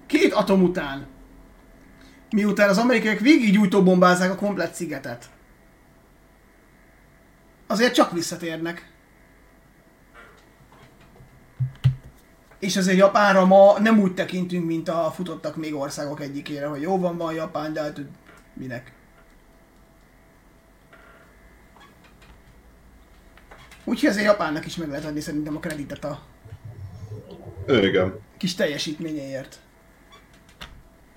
[0.07, 1.07] Két atom után.
[2.31, 5.31] Miután az amerikaiak végig gyújtóbombázzák a komplett szigetet.
[7.67, 8.93] Azért csak visszatérnek.
[12.59, 16.99] És azért Japánra ma nem úgy tekintünk, mint a futottak még országok egyikére, hogy jó
[16.99, 18.01] van, van Japán, de hát
[18.55, 18.93] minek.
[23.89, 26.21] Úgyhogy azért Japánnak is meg lehet adni szerintem a kreditet a
[27.69, 28.19] Igen.
[28.37, 29.59] kis teljesítményéért.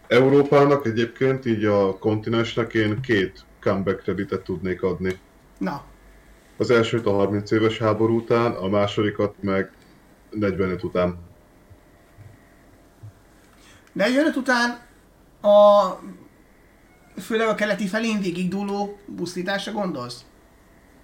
[0.08, 5.20] Európának egyébként így a kontinensnek én két comeback kreditet tudnék adni.
[5.58, 5.84] Na,
[6.58, 9.72] Az elsőt a 30 éves háború után, a másodikat meg
[10.30, 11.20] 45 után.
[13.94, 14.80] 45 után
[15.42, 15.90] a
[17.22, 20.26] főleg a keleti felén végig dúló busztításra gondolsz?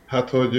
[0.06, 0.58] Hát, hogy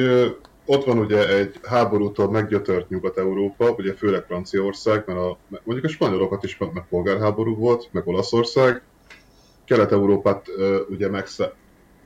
[0.71, 6.45] ott van ugye egy háborútól meggyötört Nyugat-Európa, ugye főleg Franciaország, mert a, mondjuk a spanyolokat
[6.45, 8.83] is meg, polgárháború volt, meg Olaszország.
[9.65, 10.47] Kelet-Európát
[10.89, 11.53] ugye megsze,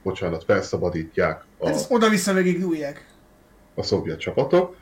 [0.02, 3.06] bocsánat, felszabadítják a, Hát oda-vissza végig dúlják.
[3.74, 4.76] a szovjet csapatok.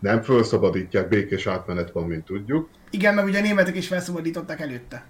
[0.00, 2.68] Nem felszabadítják, békés átmenet van, mint tudjuk.
[2.90, 5.06] Igen, meg ugye a németek is felszabadították előtte.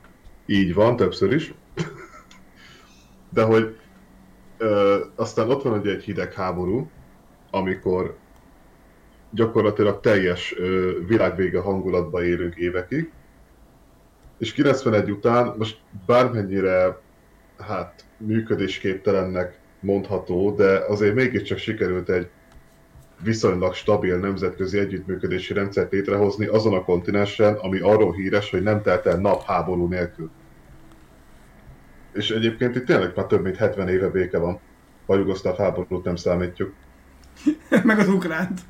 [0.46, 1.54] Így van, többször is.
[3.30, 3.76] De hogy
[4.58, 6.90] ö, aztán ott van ugye egy hidegháború,
[7.54, 8.16] amikor
[9.30, 10.54] gyakorlatilag teljes
[11.06, 13.12] világvége hangulatba élünk évekig.
[14.38, 16.98] És 91 után most bármennyire
[17.58, 22.28] hát működésképtelennek mondható, de azért mégiscsak sikerült egy
[23.22, 29.06] viszonylag stabil nemzetközi együttműködési rendszert létrehozni azon a kontinensen, ami arról híres, hogy nem telt
[29.06, 30.30] el nap háború nélkül.
[32.12, 34.60] És egyébként itt tényleg már több mint 70 éve béke van.
[35.06, 36.72] A jugoszláv háborút nem számítjuk.
[37.82, 38.60] meg az ukránt.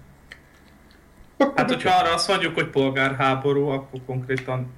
[1.54, 4.72] Hát, hogyha arra azt mondjuk, hogy polgárháború, akkor konkrétan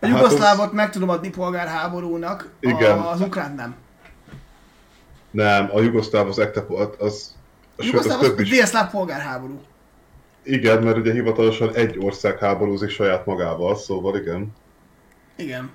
[0.00, 2.98] A Hát jugoszlávot meg tudom adni polgárháborúnak, Igen.
[2.98, 3.74] A, az ukrán nem.
[5.30, 7.36] Nem, a jugoszláv az ekte, az, az,
[7.76, 8.48] A az jugoszláv az is.
[8.48, 9.60] délszláv polgárháború.
[10.42, 14.54] Igen, mert ugye hivatalosan egy ország háborúzik saját magával, szóval igen.
[15.36, 15.70] Igen.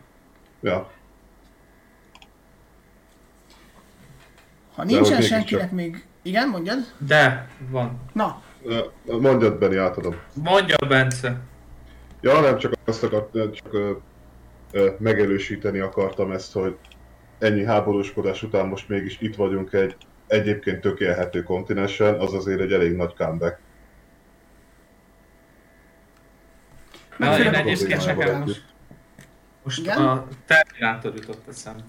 [0.61, 0.91] Ja.
[4.75, 6.05] Ha nincsen senkinek még...
[6.27, 6.79] Igen, mondjad?
[6.97, 7.99] de van.
[8.13, 8.41] Na,
[9.05, 10.15] Mondjad, Benni, átadom.
[10.33, 11.39] Mondja Bence.
[12.21, 13.91] Ja, nem csak azt akart, csak ö,
[14.71, 16.77] ö, megerősíteni akartam ezt, hogy
[17.39, 19.95] ennyi háborúskodás után most mégis itt vagyunk egy
[20.27, 23.59] egyébként tökélhető kontinensen, az azért egy elég nagy comeback.
[27.17, 28.39] Na, én egyébként után.
[28.39, 28.63] most,
[29.63, 29.97] most Igen?
[29.97, 31.83] a Terminátor jutott eszembe.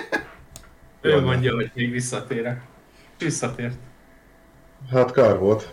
[1.00, 2.62] ő mondja, hogy még visszatérek.
[3.18, 3.76] Visszatért.
[4.90, 5.72] Hát kár volt.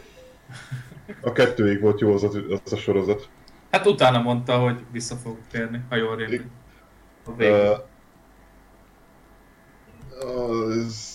[1.22, 2.30] A kettőig volt jó az a,
[2.64, 3.30] az a sorozat.
[3.72, 6.46] Hát utána mondta, hogy vissza fog térni, ha jól rémlik.
[10.16, 11.14] Az...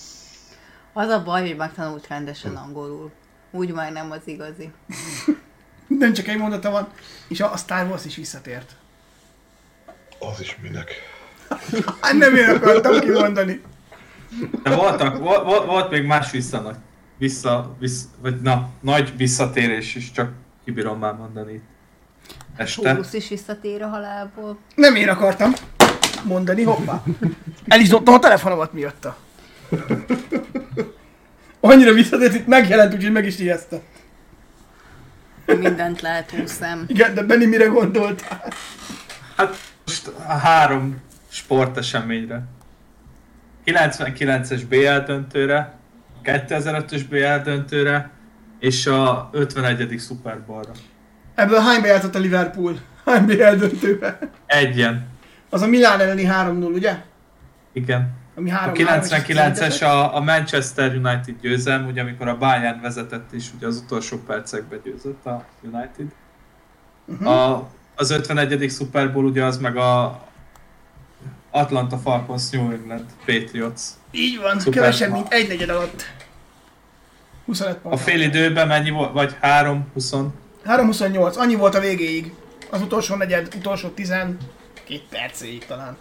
[0.93, 3.11] Az a baj, hogy megtanult rendesen angolul.
[3.51, 4.73] Úgy már nem az igazi.
[5.87, 6.89] Nem csak egy mondata van,
[7.29, 8.77] és a Star Wars is visszatért.
[10.19, 10.93] Az is minek.
[12.01, 13.63] Hát nem én akartam kimondani.
[14.63, 16.77] De voltak, volt, volt, volt még más vissza,
[17.17, 20.33] vissza, vissza, vagy na, nagy visszatérés is, csak
[20.65, 21.65] kibírom már mondani itt.
[22.57, 22.91] Este.
[22.91, 24.59] Hórusz is visszatér a halálból.
[24.75, 25.53] Nem én akartam
[26.25, 27.03] mondani, hoppá.
[27.67, 29.17] Elizottam a telefonomat miatta.
[31.61, 33.85] Annyira visszatért, itt megjelent, úgyhogy meg is ijesztett.
[35.47, 36.03] Mindent
[36.45, 36.85] szem.
[36.87, 38.53] Igen, de Benni mire gondoltál?
[39.37, 39.57] Hát
[39.87, 42.43] most a három sporteseményre.
[43.73, 45.73] 99-es BL döntőre,
[46.25, 48.11] 2005-ös BL döntőre,
[48.59, 49.99] és a 51.
[49.99, 50.73] Super Bowlra.
[51.35, 52.79] Ebből hányba játszott a Liverpool?
[53.05, 54.19] Hány BL döntőbe?
[54.47, 55.07] Egyen.
[55.51, 56.97] Az a Milán elleni 3-0, ugye?
[57.73, 58.19] Igen.
[58.37, 63.47] Ami A 3 99-es a, a Manchester United győzelm, ugye amikor a Bayern vezetett és
[63.57, 66.07] ugye az utolsó percekben győzött a United.
[67.05, 67.27] Mhm.
[67.27, 68.71] A, az 51.
[68.71, 70.23] Super Bowl ugye az meg a
[71.51, 73.81] Atlanta Falcons New England Patriots.
[74.11, 74.73] Így van, Szuper.
[74.81, 76.05] kevesebb, mint egy negyed alatt.
[77.45, 77.95] 25 pont.
[77.95, 79.13] A fél időben mennyi volt?
[79.13, 80.13] Vagy 3, 20?
[80.65, 82.33] 3-28, annyi volt a végéig.
[82.71, 84.39] Az utolsó negyed, utolsó 12
[85.11, 85.97] percéig talán.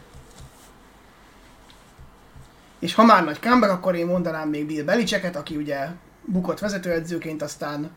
[2.80, 5.88] És ha már nagy comeback, akkor én mondanám még Bill Belicheket, aki ugye
[6.26, 7.92] bukott vezetőedzőként, aztán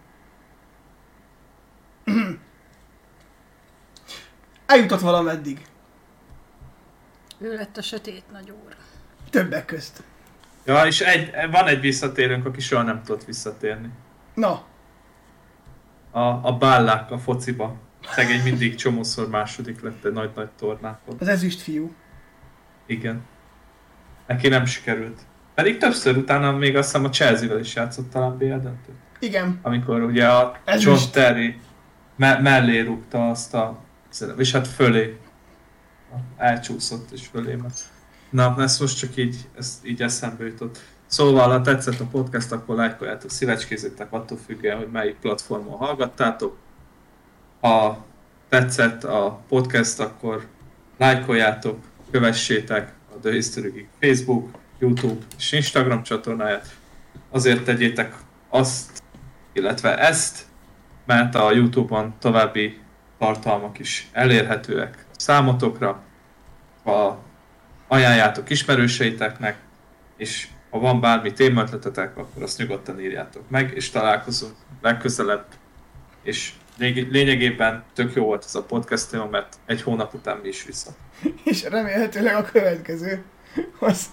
[4.66, 5.66] eljutott valameddig.
[7.42, 8.74] Ő lett a sötét nagy úr.
[9.30, 10.02] Többek közt.
[10.64, 13.88] Ja, és egy, van egy visszatérőnk, aki soha nem tudott visszatérni.
[14.34, 14.64] Na,
[16.10, 17.76] A, a bállák a fociba.
[18.10, 21.16] Szegény mindig csomószor második lett egy nagy-nagy tornákon.
[21.18, 21.94] az ezüst fiú.
[22.86, 23.22] Igen.
[24.26, 25.20] Neki nem sikerült.
[25.54, 28.94] Pedig többször utána még azt hiszem a Chelsea-vel is játszott talán BL döntőt.
[29.18, 30.98] Igen, Amikor ugye a Ez John.
[31.12, 31.58] Terry
[32.16, 33.78] me- mellé rúgta azt a...
[34.36, 35.18] És hát fölé.
[36.36, 37.54] Elcsúszott és fölé.
[37.54, 37.80] Mert...
[38.30, 40.78] Na, ezt most csak így, ezt így eszembe jutott.
[41.06, 46.56] Szóval, ha tetszett a podcast, akkor lájkoljátok, szívecskézzétek attól függően, hogy melyik platformon hallgattátok.
[47.60, 48.04] Ha
[48.48, 50.46] tetszett a podcast, akkor
[50.98, 51.78] lájkoljátok,
[52.10, 56.76] kövessétek a The History Geek Facebook, YouTube és Instagram csatornáját.
[57.30, 58.14] Azért tegyétek
[58.48, 59.02] azt,
[59.52, 60.46] illetve ezt,
[61.06, 62.80] mert a YouTube-on további
[63.18, 66.02] tartalmak is elérhetőek számotokra.
[66.84, 67.22] Ha
[67.88, 69.56] ajánljátok ismerőseiteknek,
[70.16, 75.44] és ha van bármi témaötletetek, akkor azt nyugodtan írjátok meg, és találkozunk legközelebb.
[76.22, 76.52] És
[77.10, 80.90] lényegében tök jó volt ez a podcast téma, mert egy hónap után mi is vissza.
[81.44, 83.22] és remélhetőleg a következő
[83.78, 84.06] az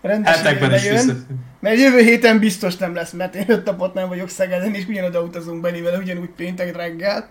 [0.00, 1.14] rendesen is vissza.
[1.60, 5.22] Mert jövő héten biztos nem lesz, mert én öt napot nem vagyok Szegeden, és ugyanoda
[5.22, 7.28] utazunk Benivel, ugyanúgy péntek reggel.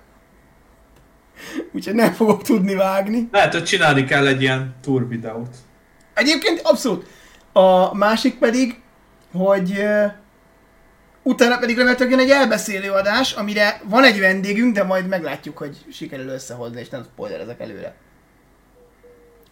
[1.75, 3.27] Úgyhogy nem fogok tudni vágni.
[3.31, 5.55] Lehet, hogy csinálni kell egy ilyen tour videót.
[6.13, 7.05] Egyébként abszolút.
[7.53, 8.79] A másik pedig,
[9.31, 10.11] hogy uh,
[11.23, 15.77] utána pedig remélhetőleg jön egy elbeszélő adás, amire van egy vendégünk, de majd meglátjuk, hogy
[15.91, 17.95] sikerül összehozni, és nem spoilerezek előre.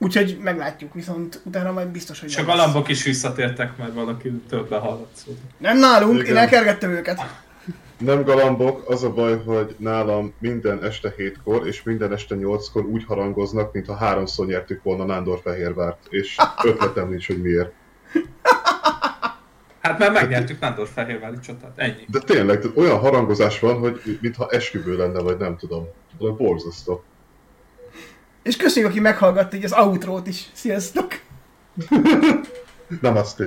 [0.01, 4.79] Úgyhogy meglátjuk, viszont utána majd biztos, hogy És a galambok is visszatértek, mert valaki többen
[4.79, 5.17] hallott.
[5.57, 6.37] Nem nálunk, én Igen.
[6.37, 7.21] elkergettem őket.
[7.97, 13.03] Nem galambok, az a baj, hogy nálam minden este hétkor és minden este nyolckor úgy
[13.05, 17.71] harangoznak, mintha háromszor nyertük volna Nándorfehérvárt, és ötletem nincs, hogy miért.
[19.79, 22.05] Hát mert megnyertük Nándor Fehérvári csatát, ennyi.
[22.07, 25.87] De tényleg, tehát olyan harangozás van, hogy mintha esküvő lenne, vagy nem tudom.
[26.19, 27.03] Olyan borzasztó.
[28.43, 30.49] És köszönjük, aki meghallgatta így az outrót is.
[30.53, 31.19] Sziasztok!
[33.01, 33.45] Namaste.